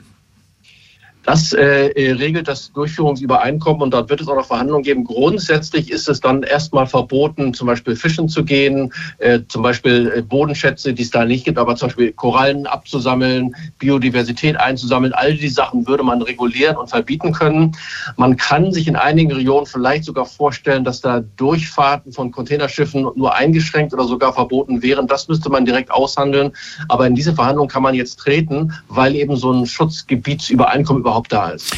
[1.28, 5.04] Das äh, äh, regelt das Durchführungsübereinkommen und dort wird es auch noch Verhandlungen geben.
[5.04, 10.22] Grundsätzlich ist es dann erstmal verboten, zum Beispiel fischen zu gehen, äh, zum Beispiel äh,
[10.22, 15.12] Bodenschätze, die es da nicht gibt, aber zum Beispiel Korallen abzusammeln, Biodiversität einzusammeln.
[15.12, 17.76] All die Sachen würde man regulieren und verbieten können.
[18.16, 23.36] Man kann sich in einigen Regionen vielleicht sogar vorstellen, dass da Durchfahrten von Containerschiffen nur
[23.36, 25.08] eingeschränkt oder sogar verboten wären.
[25.08, 26.54] Das müsste man direkt aushandeln.
[26.88, 31.32] Aber in diese Verhandlungen kann man jetzt treten, weil eben so ein Schutzgebietsübereinkommen überhaupt überhaupt
[31.32, 31.76] da ist.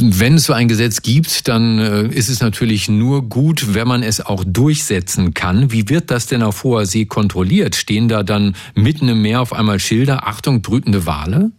[0.00, 4.02] Wenn es so ein Gesetz gibt, dann äh, ist es natürlich nur gut, wenn man
[4.02, 5.72] es auch durchsetzen kann.
[5.72, 7.74] Wie wird das denn auf hoher See kontrolliert?
[7.74, 11.50] Stehen da dann mitten im Meer auf einmal Schilder, Achtung, brütende Wale?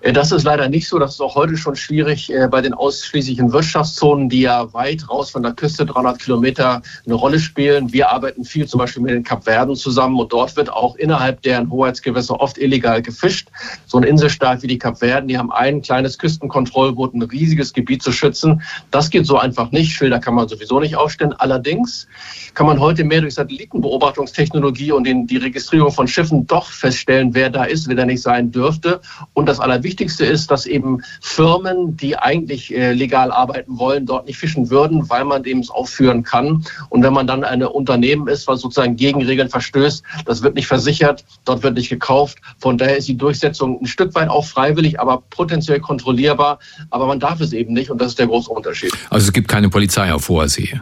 [0.00, 0.98] Äh, das ist leider nicht so.
[0.98, 5.30] Das ist auch heute schon schwierig äh, bei den ausschließlichen Wirtschaftszonen, die ja weit raus
[5.30, 7.92] von der Küste, 300 Kilometer, eine Rolle spielen.
[7.92, 11.70] Wir arbeiten viel zum Beispiel mit den Kapverden zusammen und dort wird auch innerhalb deren
[11.70, 13.48] Hoheitsgewässer oft illegal gefischt.
[13.86, 18.12] So ein Inselstaat wie die Kapverden, die haben ein kleines Küstenkontrollboot, ein riesiges Gebiet zu
[18.12, 18.62] schützen.
[18.90, 19.92] Das geht so einfach nicht.
[19.92, 21.34] Schilder kann man sowieso nicht aufstellen.
[21.38, 22.06] Allerdings
[22.54, 27.64] kann man heute mehr durch Satellitenbeobachtungstechnologie und die Registrierung von Schiffen doch feststellen, wer da
[27.64, 29.00] ist, wer da nicht sein dürfte.
[29.34, 34.26] Und das Allerwichtigste Wichtigste ist, dass eben Firmen, die eigentlich äh, legal arbeiten wollen, dort
[34.26, 36.62] nicht fischen würden, weil man dem es aufführen kann.
[36.90, 40.66] Und wenn man dann ein Unternehmen ist, was sozusagen gegen Regeln verstößt, das wird nicht
[40.66, 42.36] versichert, dort wird nicht gekauft.
[42.58, 46.58] Von daher ist die Durchsetzung ein Stück weit auch freiwillig, aber potenziell kontrollierbar.
[46.90, 48.92] Aber man darf es eben nicht und das ist der große Unterschied.
[49.08, 50.78] Also es gibt keine Polizei auf hoher See.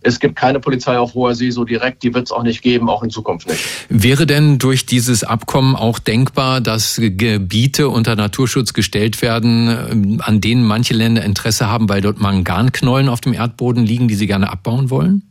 [0.00, 2.88] Es gibt keine Polizei auf hoher See so direkt, die wird es auch nicht geben,
[2.88, 3.60] auch in Zukunft nicht.
[3.88, 10.64] Wäre denn durch dieses Abkommen auch denkbar, dass Gebiete unter Naturschutz gestellt werden, an denen
[10.64, 14.90] manche Länder Interesse haben, weil dort Manganknollen auf dem Erdboden liegen, die sie gerne abbauen
[14.90, 15.27] wollen?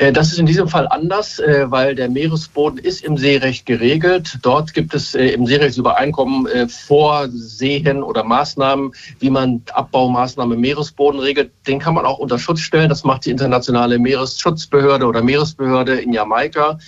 [0.00, 4.38] Äh, das ist in diesem Fall anders, äh, weil der Meeresboden ist im Seerecht geregelt.
[4.40, 11.50] Dort gibt es äh, im Seerechtsübereinkommen Vorsehen oder Maßnahmen, wie man Abbaumaßnahmen im Meeresboden regelt.
[11.66, 12.88] Den kann man auch unter Schutz stellen.
[12.88, 16.78] Das macht die internationale Meeresschutzbehörde oder Meeresbehörde in Jamaika.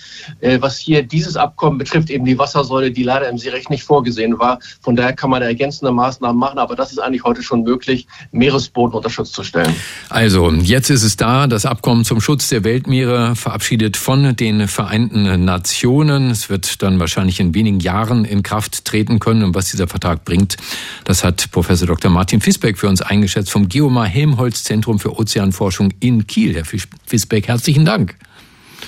[0.59, 4.59] Was hier dieses Abkommen betrifft, eben die Wassersäule, die leider im Seerecht nicht vorgesehen war.
[4.81, 8.07] Von daher kann man da ergänzende Maßnahmen machen, aber das ist eigentlich heute schon möglich,
[8.31, 9.75] Meeresboden unter Schutz zu stellen.
[10.09, 14.69] Also, jetzt ist es da, das Abkommen zum Schutz der Weltmeere Papiere verabschiedet von den
[14.69, 16.29] Vereinten Nationen.
[16.29, 19.43] Es wird dann wahrscheinlich in wenigen Jahren in Kraft treten können.
[19.43, 20.55] Und was dieser Vertrag bringt,
[21.03, 22.09] das hat Professor Dr.
[22.09, 26.55] Martin Fisbeck für uns eingeschätzt vom Geomar Helmholtz Zentrum für Ozeanforschung in Kiel.
[26.55, 28.15] Herr Fisbeck, herzlichen Dank.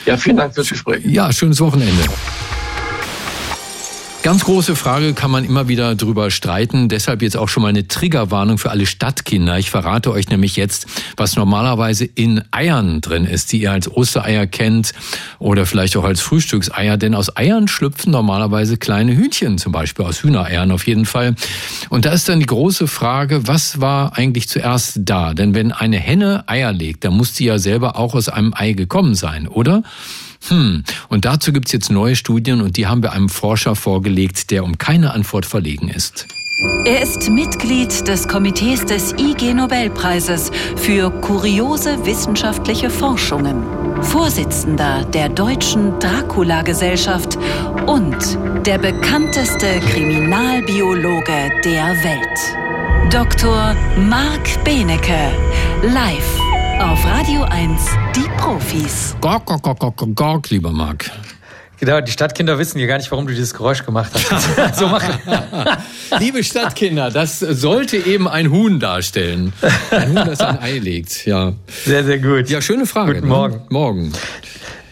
[0.05, 1.03] Ja, vielen Dank fürs Gespräch.
[1.05, 2.03] Ja, schönes Wochenende.
[4.25, 6.89] Ganz große Frage kann man immer wieder drüber streiten.
[6.89, 9.59] Deshalb jetzt auch schon mal eine Triggerwarnung für alle Stadtkinder.
[9.59, 14.47] Ich verrate euch nämlich jetzt, was normalerweise in Eiern drin ist, die ihr als Ostereier
[14.47, 14.93] kennt
[15.37, 16.97] oder vielleicht auch als Frühstückseier.
[16.97, 21.35] Denn aus Eiern schlüpfen normalerweise kleine Hühnchen, zum Beispiel aus Hühnereiern auf jeden Fall.
[21.89, 25.35] Und da ist dann die große Frage, was war eigentlich zuerst da?
[25.35, 28.73] Denn wenn eine Henne Eier legt, dann muss sie ja selber auch aus einem Ei
[28.73, 29.83] gekommen sein, oder?
[30.47, 34.63] Hm, und dazu gibt's jetzt neue Studien und die haben wir einem Forscher vorgelegt, der
[34.63, 36.27] um keine Antwort verlegen ist.
[36.85, 43.63] Er ist Mitglied des Komitees des IG Nobelpreises für kuriose wissenschaftliche Forschungen,
[44.01, 47.37] Vorsitzender der Deutschen Dracula-Gesellschaft
[47.87, 48.15] und
[48.65, 53.11] der bekannteste Kriminalbiologe der Welt.
[53.11, 53.75] Dr.
[53.97, 55.31] Marc Benecke,
[55.83, 56.44] live
[56.79, 57.81] auf Radio 1,
[58.15, 59.15] die Profis.
[59.21, 61.09] Gork, gork, gork, gork, gork, lieber Marc.
[61.79, 64.75] Genau, die Stadtkinder wissen ja gar nicht, warum du dieses Geräusch gemacht hast.
[64.77, 65.13] so machen.
[66.19, 69.53] Liebe Stadtkinder, das sollte eben ein Huhn darstellen.
[69.91, 71.53] Ein Huhn, das ein Ei legt, ja.
[71.85, 72.49] Sehr, sehr gut.
[72.49, 73.15] Ja, schöne Frage.
[73.15, 73.55] Guten Morgen.
[73.55, 73.65] Ne?
[73.69, 74.13] Morgen.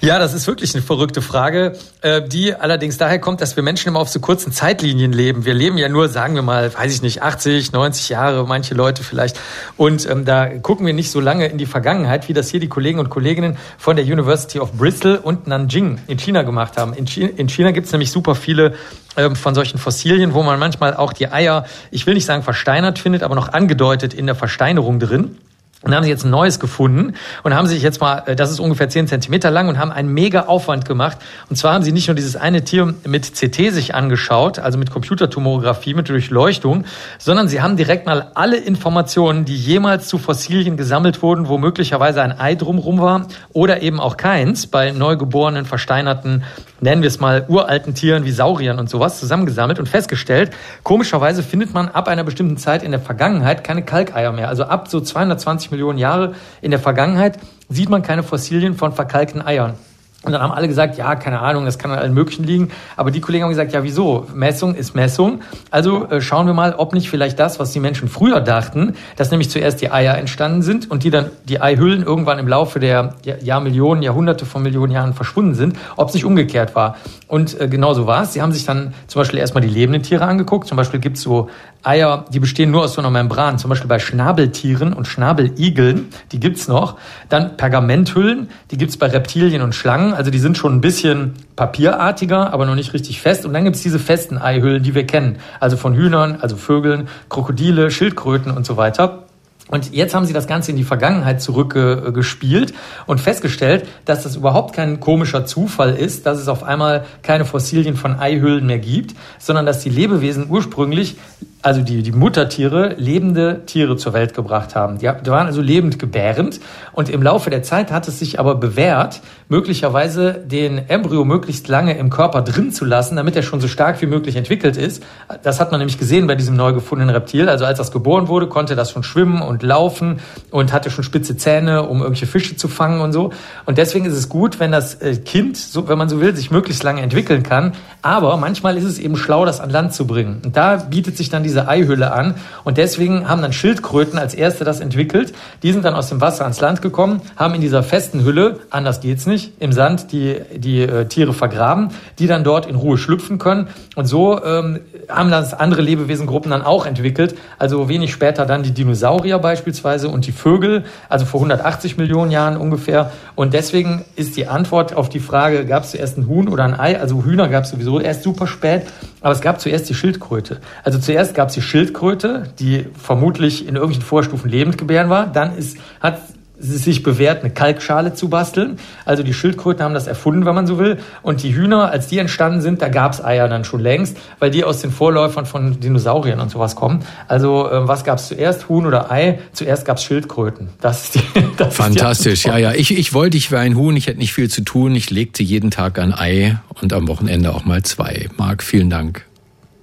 [0.03, 3.87] Ja, das ist wirklich eine verrückte Frage, äh, die allerdings daher kommt, dass wir Menschen
[3.87, 5.45] immer auf so kurzen Zeitlinien leben.
[5.45, 9.01] Wir leben ja nur, sagen wir mal, weiß ich nicht, 80, 90 Jahre, manche Leute
[9.01, 9.39] vielleicht.
[9.77, 12.67] Und ähm, da gucken wir nicht so lange in die Vergangenheit, wie das hier die
[12.67, 16.93] Kollegen und Kolleginnen von der University of Bristol und Nanjing in China gemacht haben.
[16.93, 18.73] In China, in China gibt es nämlich super viele
[19.15, 22.99] ähm, von solchen Fossilien, wo man manchmal auch die Eier, ich will nicht sagen versteinert
[22.99, 25.37] findet, aber noch angedeutet in der Versteinerung drin.
[25.84, 28.60] Und haben sie jetzt ein neues gefunden und haben sich jetzt mal, äh, das ist
[28.60, 31.17] ungefähr 10 Zentimeter lang und haben einen mega Aufwand gemacht.
[31.50, 34.91] Und zwar haben sie nicht nur dieses eine Tier mit CT sich angeschaut, also mit
[34.91, 36.86] Computertomographie, mit Durchleuchtung,
[37.19, 42.22] sondern sie haben direkt mal alle Informationen, die jemals zu Fossilien gesammelt wurden, wo möglicherweise
[42.22, 46.43] ein Ei drumrum war oder eben auch keins, bei neugeborenen, versteinerten,
[46.84, 50.52] nennen wir es mal, uralten Tieren wie Sauriern und sowas zusammengesammelt und festgestellt,
[50.84, 54.50] komischerweise findet man ab einer bestimmten Zeit in der Vergangenheit keine Kalkeier mehr.
[54.50, 59.41] Also ab so 220 Millionen Jahre in der Vergangenheit sieht man keine Fossilien von verkalkten
[59.41, 59.74] Eiern.
[60.23, 62.71] Und dann haben alle gesagt, ja, keine Ahnung, das kann an allen möglichen liegen.
[62.95, 64.25] Aber die Kollegen haben gesagt, ja, wieso?
[64.33, 65.41] Messung ist Messung.
[65.69, 69.31] Also äh, schauen wir mal, ob nicht vielleicht das, was die Menschen früher dachten, dass
[69.31, 73.15] nämlich zuerst die Eier entstanden sind und die dann die Eihüllen irgendwann im Laufe der
[73.41, 76.95] Jahrmillionen, Jahrhunderte von Millionen Jahren verschwunden sind, ob es nicht umgekehrt war.
[77.27, 78.31] Und äh, genau so war es.
[78.31, 80.67] Sie haben sich dann zum Beispiel erstmal die lebenden Tiere angeguckt.
[80.67, 81.49] Zum Beispiel gibt es so
[81.84, 86.39] Eier, die bestehen nur aus so einer Membran, zum Beispiel bei Schnabeltieren und Schnabeligeln, die
[86.39, 86.98] gibt's noch.
[87.28, 92.54] Dann Pergamenthüllen, die gibt's bei Reptilien und Schlangen, also die sind schon ein bisschen papierartiger,
[92.54, 93.46] aber noch nicht richtig fest.
[93.46, 97.91] Und dann gibt's diese festen Eihüllen, die wir kennen, also von Hühnern, also Vögeln, Krokodile,
[97.91, 99.24] Schildkröten und so weiter.
[99.69, 102.74] Und jetzt haben sie das Ganze in die Vergangenheit zurückgespielt
[103.06, 107.96] und festgestellt, dass das überhaupt kein komischer Zufall ist, dass es auf einmal keine Fossilien
[107.96, 111.15] von Eihüllen mehr gibt, sondern dass die Lebewesen ursprünglich
[111.63, 114.97] also die, die Muttertiere, lebende Tiere zur Welt gebracht haben.
[114.97, 116.60] Die, waren also lebend gebärend
[116.91, 121.97] und im Laufe der Zeit hat es sich aber bewährt, möglicherweise den Embryo möglichst lange
[121.97, 125.04] im Körper drin zu lassen, damit er schon so stark wie möglich entwickelt ist.
[125.41, 127.47] Das hat man nämlich gesehen bei diesem neu gefundenen Reptil.
[127.47, 130.19] Also als das geboren wurde, konnte das schon schwimmen und laufen
[130.52, 133.32] und hatte schon spitze Zähne, um irgendwelche Fische zu fangen und so.
[133.65, 136.52] Und deswegen ist es gut, wenn das äh, Kind, so, wenn man so will, sich
[136.52, 137.71] möglichst lange entwickeln kann.
[138.02, 140.41] Aber manchmal ist es eben schlau, das an Land zu bringen.
[140.43, 142.35] Und da bietet sich dann diese Eihülle an.
[142.63, 145.33] Und deswegen haben dann Schildkröten als erste das entwickelt.
[145.63, 149.01] Die sind dann aus dem Wasser ans Land gekommen, haben in dieser festen Hülle, anders
[149.01, 151.89] geht's nicht, im Sand die, die äh, Tiere vergraben,
[152.19, 153.67] die dann dort in Ruhe schlüpfen können.
[153.95, 157.35] Und so ähm, haben das andere Lebewesengruppen dann auch entwickelt.
[157.59, 162.57] Also wenig später dann die Dinosaurier beispielsweise und die Vögel, also vor 180 Millionen Jahren
[162.57, 163.11] ungefähr.
[163.35, 166.79] Und deswegen ist die Antwort auf die Frage, gab es zuerst ein Huhn oder ein
[166.79, 166.99] Ei?
[166.99, 168.83] Also Hühner gab es sowieso erst super spät,
[169.23, 170.59] aber es gab zuerst die Schildkröte.
[170.83, 175.27] Also zuerst gab es die Schildkröte, die vermutlich in irgendwelchen Vorstufen lebend gebären war.
[175.27, 176.19] Dann ist, hat
[176.63, 178.78] sich bewährt, eine Kalkschale zu basteln.
[179.06, 180.97] Also die Schildkröten haben das erfunden, wenn man so will.
[181.21, 184.49] Und die Hühner, als die entstanden sind, da gab es Eier dann schon längst, weil
[184.49, 187.04] die aus den Vorläufern von Dinosauriern und sowas kommen.
[187.28, 189.39] Also äh, was gab es zuerst, Huhn oder Ei?
[189.52, 190.69] Zuerst gab es Schildkröten.
[190.80, 191.21] Das ist die,
[191.58, 192.71] das Fantastisch, ist die ja, ja.
[192.73, 194.95] Ich, ich wollte, ich wäre ein Huhn, ich hätte nicht viel zu tun.
[194.95, 198.30] Ich legte jeden Tag ein Ei und am Wochenende auch mal zwei.
[198.38, 199.26] Marc, vielen Dank.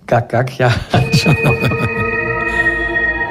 [0.07, 0.73] Gack, gack, ja.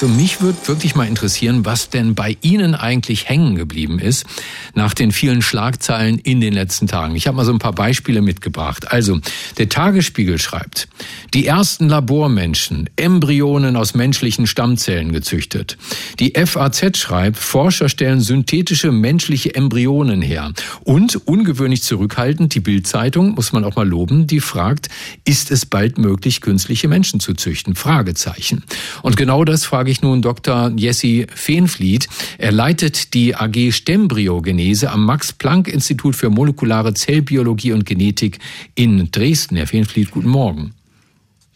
[0.00, 4.24] So, mich würde wirklich mal interessieren, was denn bei Ihnen eigentlich hängen geblieben ist
[4.72, 7.16] nach den vielen Schlagzeilen in den letzten Tagen.
[7.16, 8.90] Ich habe mal so ein paar Beispiele mitgebracht.
[8.90, 9.20] Also,
[9.58, 10.88] der Tagesspiegel schreibt,
[11.34, 15.76] die ersten Labormenschen, Embryonen aus menschlichen Stammzellen gezüchtet.
[16.18, 20.54] Die FAZ schreibt, Forscher stellen synthetische menschliche Embryonen her.
[20.82, 24.88] Und ungewöhnlich zurückhaltend, die Bildzeitung, muss man auch mal loben, die fragt,
[25.26, 27.74] ist es bald möglich, künstliche Menschen zu züchten?
[27.74, 28.64] Fragezeichen.
[29.02, 30.72] Und genau das frage frage ich nun Dr.
[30.76, 32.08] Jesse Feenfliet.
[32.38, 38.38] Er leitet die AG Stembryogenese am Max-Planck-Institut für molekulare Zellbiologie und Genetik
[38.76, 39.56] in Dresden.
[39.56, 40.74] Herr Feenfliet, guten Morgen.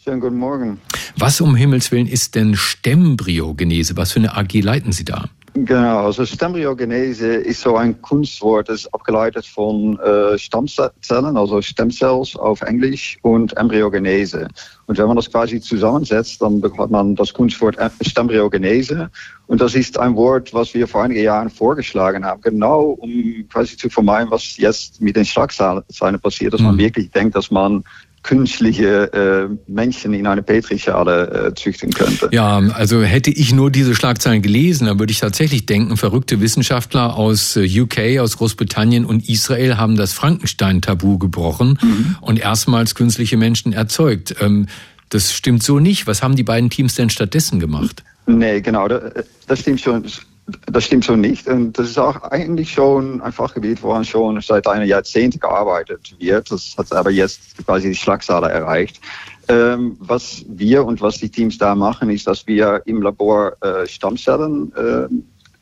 [0.03, 0.81] Schönen guten Morgen.
[1.17, 3.95] Was um Himmels Willen ist denn Stembryogenese?
[3.95, 5.29] Was für eine AG leiten Sie da?
[5.57, 12.35] Genau, also Stembryogenese ist so ein Kunstwort, das ist abgeleitet von äh, Stammzellen, also Stemcells
[12.35, 14.49] auf Englisch und Embryogenese.
[14.87, 19.09] Und wenn man das quasi zusammensetzt, dann hat man das Kunstwort Stembryogenese.
[19.47, 23.77] Und das ist ein Wort, was wir vor einigen Jahren vorgeschlagen haben, genau um quasi
[23.77, 25.83] zu vermeiden, was jetzt mit den Schlagzeilen
[26.21, 26.79] passiert, dass man mhm.
[26.79, 27.85] wirklich denkt, dass man
[28.25, 32.27] künstliche äh, Menschen in eine Petrischale äh, züchten könnte.
[32.31, 37.15] Ja, also hätte ich nur diese Schlagzeilen gelesen, dann würde ich tatsächlich denken, verrückte Wissenschaftler
[37.15, 42.15] aus äh, UK, aus Großbritannien und Israel haben das Frankenstein-Tabu gebrochen mhm.
[42.21, 44.35] und erstmals künstliche Menschen erzeugt.
[44.41, 44.65] Ähm,
[45.09, 46.07] das stimmt so nicht.
[46.07, 48.03] Was haben die beiden Teams denn stattdessen gemacht?
[48.25, 50.03] Nee, genau, das, das stimmt schon
[50.47, 51.47] das stimmt so nicht.
[51.47, 56.51] Und das ist auch eigentlich schon ein Fachgebiet, woran schon seit einer Jahrzehnte gearbeitet wird.
[56.51, 59.01] Das hat aber jetzt quasi die Schlagzahl erreicht.
[59.47, 63.87] Ähm, was wir und was die Teams da machen, ist, dass wir im Labor äh,
[63.87, 65.07] Stammzellen äh,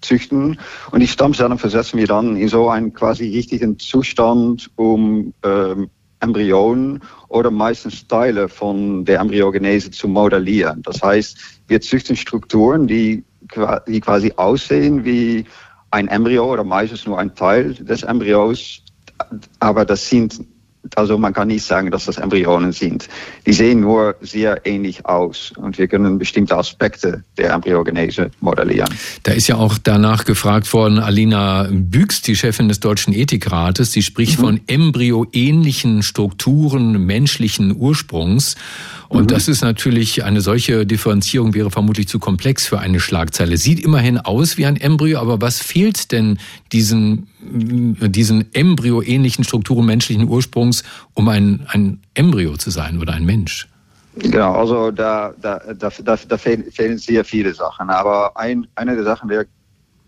[0.02, 0.60] züchten
[0.92, 7.02] und die Stammzellen versetzen wir dann in so einen quasi richtigen Zustand, um ähm, Embryonen
[7.28, 10.82] oder meistens Teile von der Embryogenese zu modellieren.
[10.84, 13.24] Das heißt, wir züchten Strukturen, die
[13.88, 15.46] die quasi aussehen wie
[15.92, 18.82] ein Embryo oder meistens nur ein Teil des Embryos,
[19.60, 20.40] aber das sind
[20.96, 23.08] also man kann nicht sagen, dass das Embryonen sind.
[23.46, 28.94] Die sehen nur sehr ähnlich aus und wir können bestimmte Aspekte der Embryogenese modellieren.
[29.24, 34.02] Da ist ja auch danach gefragt worden, Alina Büchs, die Chefin des Deutschen Ethikrates, sie
[34.02, 34.44] spricht mhm.
[34.44, 38.56] von embryoähnlichen Strukturen menschlichen Ursprungs.
[39.14, 39.28] Und mhm.
[39.28, 43.58] das ist natürlich, eine solche Differenzierung wäre vermutlich zu komplex für eine Schlagzeile.
[43.58, 46.40] Sieht immerhin aus wie ein Embryo, aber was fehlt denn
[46.72, 50.84] diesen, diesen Embryo-ähnlichen Strukturen menschlichen Ursprungs,
[51.14, 53.68] um ein, ein Embryo zu sein oder ein Mensch?
[54.16, 57.92] Genau, also da, da, da, da, da fehlen sehr viele Sachen.
[57.92, 59.42] Aber ein, eine der Sachen, die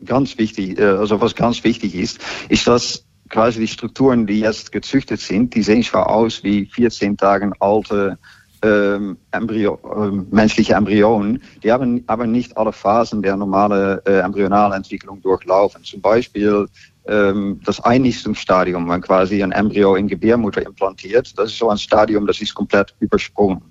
[0.06, 4.72] ganz wichtig, äh, also was ganz wichtig ist, ist, dass quasi die Strukturen, die jetzt
[4.72, 8.18] gezüchtet sind, die sehen zwar aus wie 14 Tage alte
[8.66, 15.22] ähm, Embryo, äh, menschliche Embryonen, die haben aber nicht alle Phasen der normalen äh, Embryonalentwicklung
[15.22, 15.84] durchlaufen.
[15.84, 16.68] Zum Beispiel
[17.08, 22.26] ähm, das Einnistungsstadium, wenn quasi ein Embryo in Gebärmutter implantiert, das ist so ein Stadium,
[22.26, 23.62] das ist komplett übersprungen.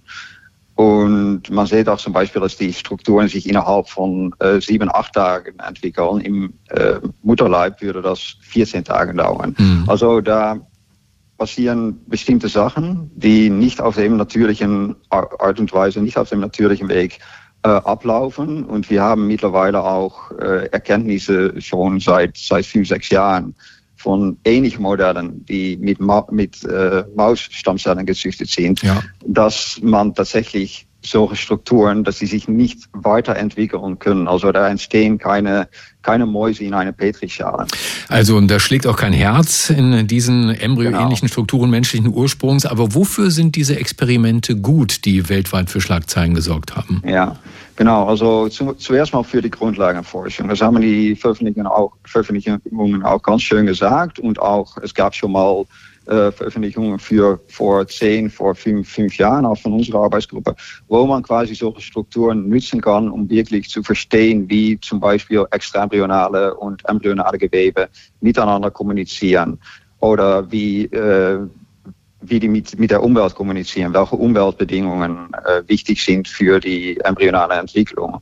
[0.77, 5.13] Und man sieht auch zum Beispiel, dass die Strukturen sich innerhalb von äh, sieben, acht
[5.13, 6.21] Tagen entwickeln.
[6.21, 9.55] Im äh, Mutterleib würde das 14 Tage dauern.
[9.57, 9.85] Mhm.
[9.87, 10.59] Also da
[11.45, 16.89] passieren bestimmte Sachen, die nicht auf dem natürlichen Art und Weise, nicht auf dem natürlichen
[16.89, 17.19] Weg
[17.63, 18.65] äh, ablaufen.
[18.65, 23.55] Und wir haben mittlerweile auch äh, Erkenntnisse schon seit, seit fünf, sechs Jahren
[23.95, 29.03] von ähnlichen Modellen, die mit, Ma mit äh, Mausstammzellen gezüchtet sind, ja.
[29.27, 34.29] dass man tatsächlich solche Strukturen, dass sie sich nicht weiterentwickeln können.
[34.29, 35.69] Also da entstehen keine,
[36.03, 37.67] keine Mäuse in einer Petrischale.
[38.09, 41.33] Also da schlägt auch kein Herz in diesen embryoähnlichen genau.
[41.33, 42.67] Strukturen menschlichen Ursprungs.
[42.67, 47.03] Aber wofür sind diese Experimente gut, die weltweit für Schlagzeilen gesorgt haben?
[47.07, 47.37] Ja,
[47.77, 48.07] genau.
[48.07, 50.49] Also zu, zuerst mal für die Grundlagenforschung.
[50.49, 54.19] Das haben die Veröffentlichungen auch, Veröffentlichungen auch ganz schön gesagt.
[54.19, 55.65] Und auch, es gab schon mal
[56.05, 60.55] Veröffentlichungen für vor zehn, vor fünf, fünf Jahren, auch von unserer Arbeitsgruppe,
[60.89, 66.55] wo man quasi solche Strukturen nutzen kann, um wirklich zu verstehen, wie zum Beispiel extraembryonale
[66.55, 67.89] und embryonale Gewebe
[68.21, 69.59] miteinander kommunizieren
[70.01, 71.39] oder wie, äh,
[72.21, 77.55] wie die mit, mit der Umwelt kommunizieren, welche Umweltbedingungen äh, wichtig sind für die embryonale
[77.55, 78.21] Entwicklung.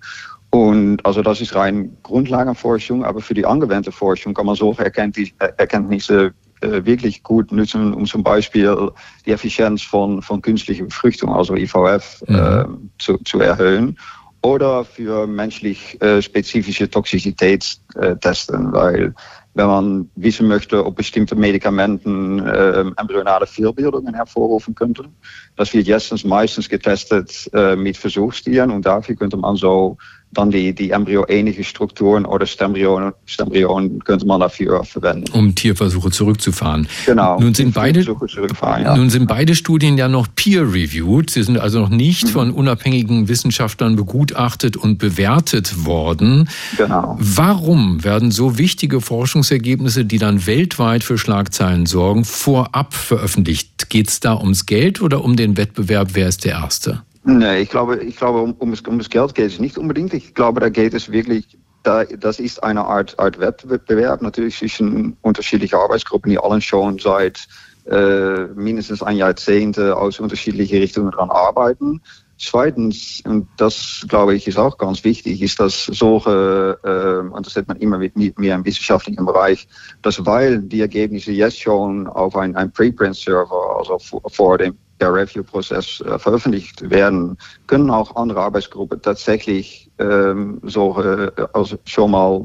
[0.51, 6.35] Und also das ist rein Grundlagenforschung, aber für die angewandte Forschung kann man solche Erkenntnisse
[6.63, 8.91] äh, wirklich gut nutzen, um zum Beispiel
[9.27, 12.35] die Effizienz von, von künstlicher Befruchtung, also IVF, mhm.
[12.35, 12.65] äh,
[12.99, 13.99] zu, zu erhöhen.
[14.43, 19.15] Oder für menschlich äh, spezifische Toxizitätstesten, äh, weil
[19.55, 25.15] wenn man wissen möchte, ob bestimmte Medikamenten äh, embryonale Fehlbildungen hervorrufen könnten.
[25.57, 29.99] Das wird jetzt meistens getestet äh, mit Versuchstieren und dafür könnte man so
[30.33, 35.31] dann die, die embryoähnliche Strukturen oder Stembryonen, Stembryonen könnte man dafür verwenden.
[35.33, 36.89] Um Tierversuche zurückzufahren.
[37.05, 37.39] Genau.
[37.39, 38.97] Nun sind beide, ja.
[38.97, 41.31] nun sind beide Studien ja noch peer-reviewed.
[41.31, 42.29] Sie sind also noch nicht mhm.
[42.29, 46.49] von unabhängigen Wissenschaftlern begutachtet und bewertet worden.
[46.77, 47.17] Genau.
[47.21, 53.91] Warum werden so wichtige Forschungsergebnisse, die dann weltweit für Schlagzeilen sorgen, vorab veröffentlicht?
[53.91, 56.11] Geht es da ums Geld oder um den Wettbewerb?
[56.15, 57.03] Wer ist der Erste?
[57.25, 60.13] Nee, ich glaube, ich glaube um, um, um das Geld geht es nicht unbedingt.
[60.13, 65.17] Ich glaube, da geht es wirklich, da, das ist eine Art, Art Wettbewerb natürlich zwischen
[65.23, 67.47] unterschiedlichen Arbeitsgruppen, die allen schon seit
[67.87, 72.01] äh, mindestens ein Jahrzehnt aus unterschiedlichen Richtungen daran arbeiten.
[72.39, 77.55] Zweitens, und das glaube ich ist auch ganz wichtig, ist, dass solche, äh, und das
[77.55, 79.69] sieht man immer mit, mehr im wissenschaftlichen Bereich,
[80.03, 85.13] dass weil die Ergebnisse jetzt schon auf ein, ein Preprint-Server, also vor, vor dem der
[85.13, 87.37] Review-Prozess äh, veröffentlicht werden,
[87.67, 92.45] können auch andere Arbeitsgruppen tatsächlich ähm, solche, äh, also schon mal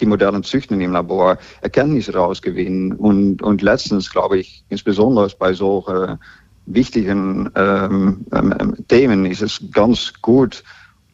[0.00, 2.92] die modernen Züchten im Labor Erkenntnisse rausgewinnen.
[2.94, 6.18] Und, und letztens, glaube ich, insbesondere bei solchen
[6.66, 10.64] wichtigen ähm, ähm, Themen ist es ganz gut,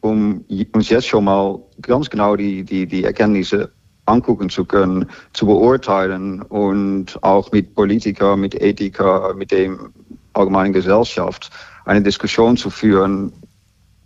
[0.01, 3.71] um uns jetzt schon mal ganz genau die, die, die Erkenntnisse
[4.07, 9.93] angucken zu können, zu beurteilen und auch mit Politikern, mit Ethiker, mit dem
[10.35, 11.51] allgemeinen Gesellschaft
[11.85, 13.33] eine Diskussion zu führen,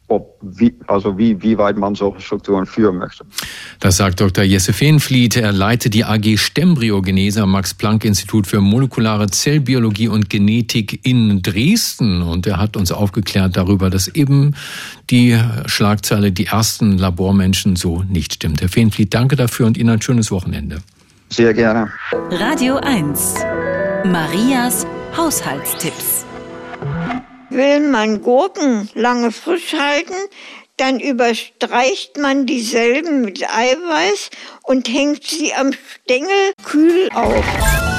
[0.08, 3.24] ob wie, also wie, wie weit man solche Strukturen führen möchte.
[3.78, 4.42] Das sagt Dr.
[4.42, 5.36] Jesse Feenfliet.
[5.36, 12.22] Er leitet die AG Stembryogenese am Max-Planck-Institut für molekulare Zellbiologie und Genetik in Dresden.
[12.22, 14.54] Und er hat uns aufgeklärt darüber, dass eben
[15.10, 18.62] die Schlagzeile, die ersten Labormenschen so nicht stimmt.
[18.62, 20.78] Herr Feenfliet, danke dafür und Ihnen ein schönes Wochenende.
[21.28, 21.92] Sehr gerne.
[22.30, 23.34] Radio 1.
[24.04, 26.17] Marias Haushaltstipps.
[27.50, 30.14] Will man Gurken lange frisch halten,
[30.76, 34.30] dann überstreicht man dieselben mit Eiweiß
[34.64, 37.97] und hängt sie am Stängel kühl auf.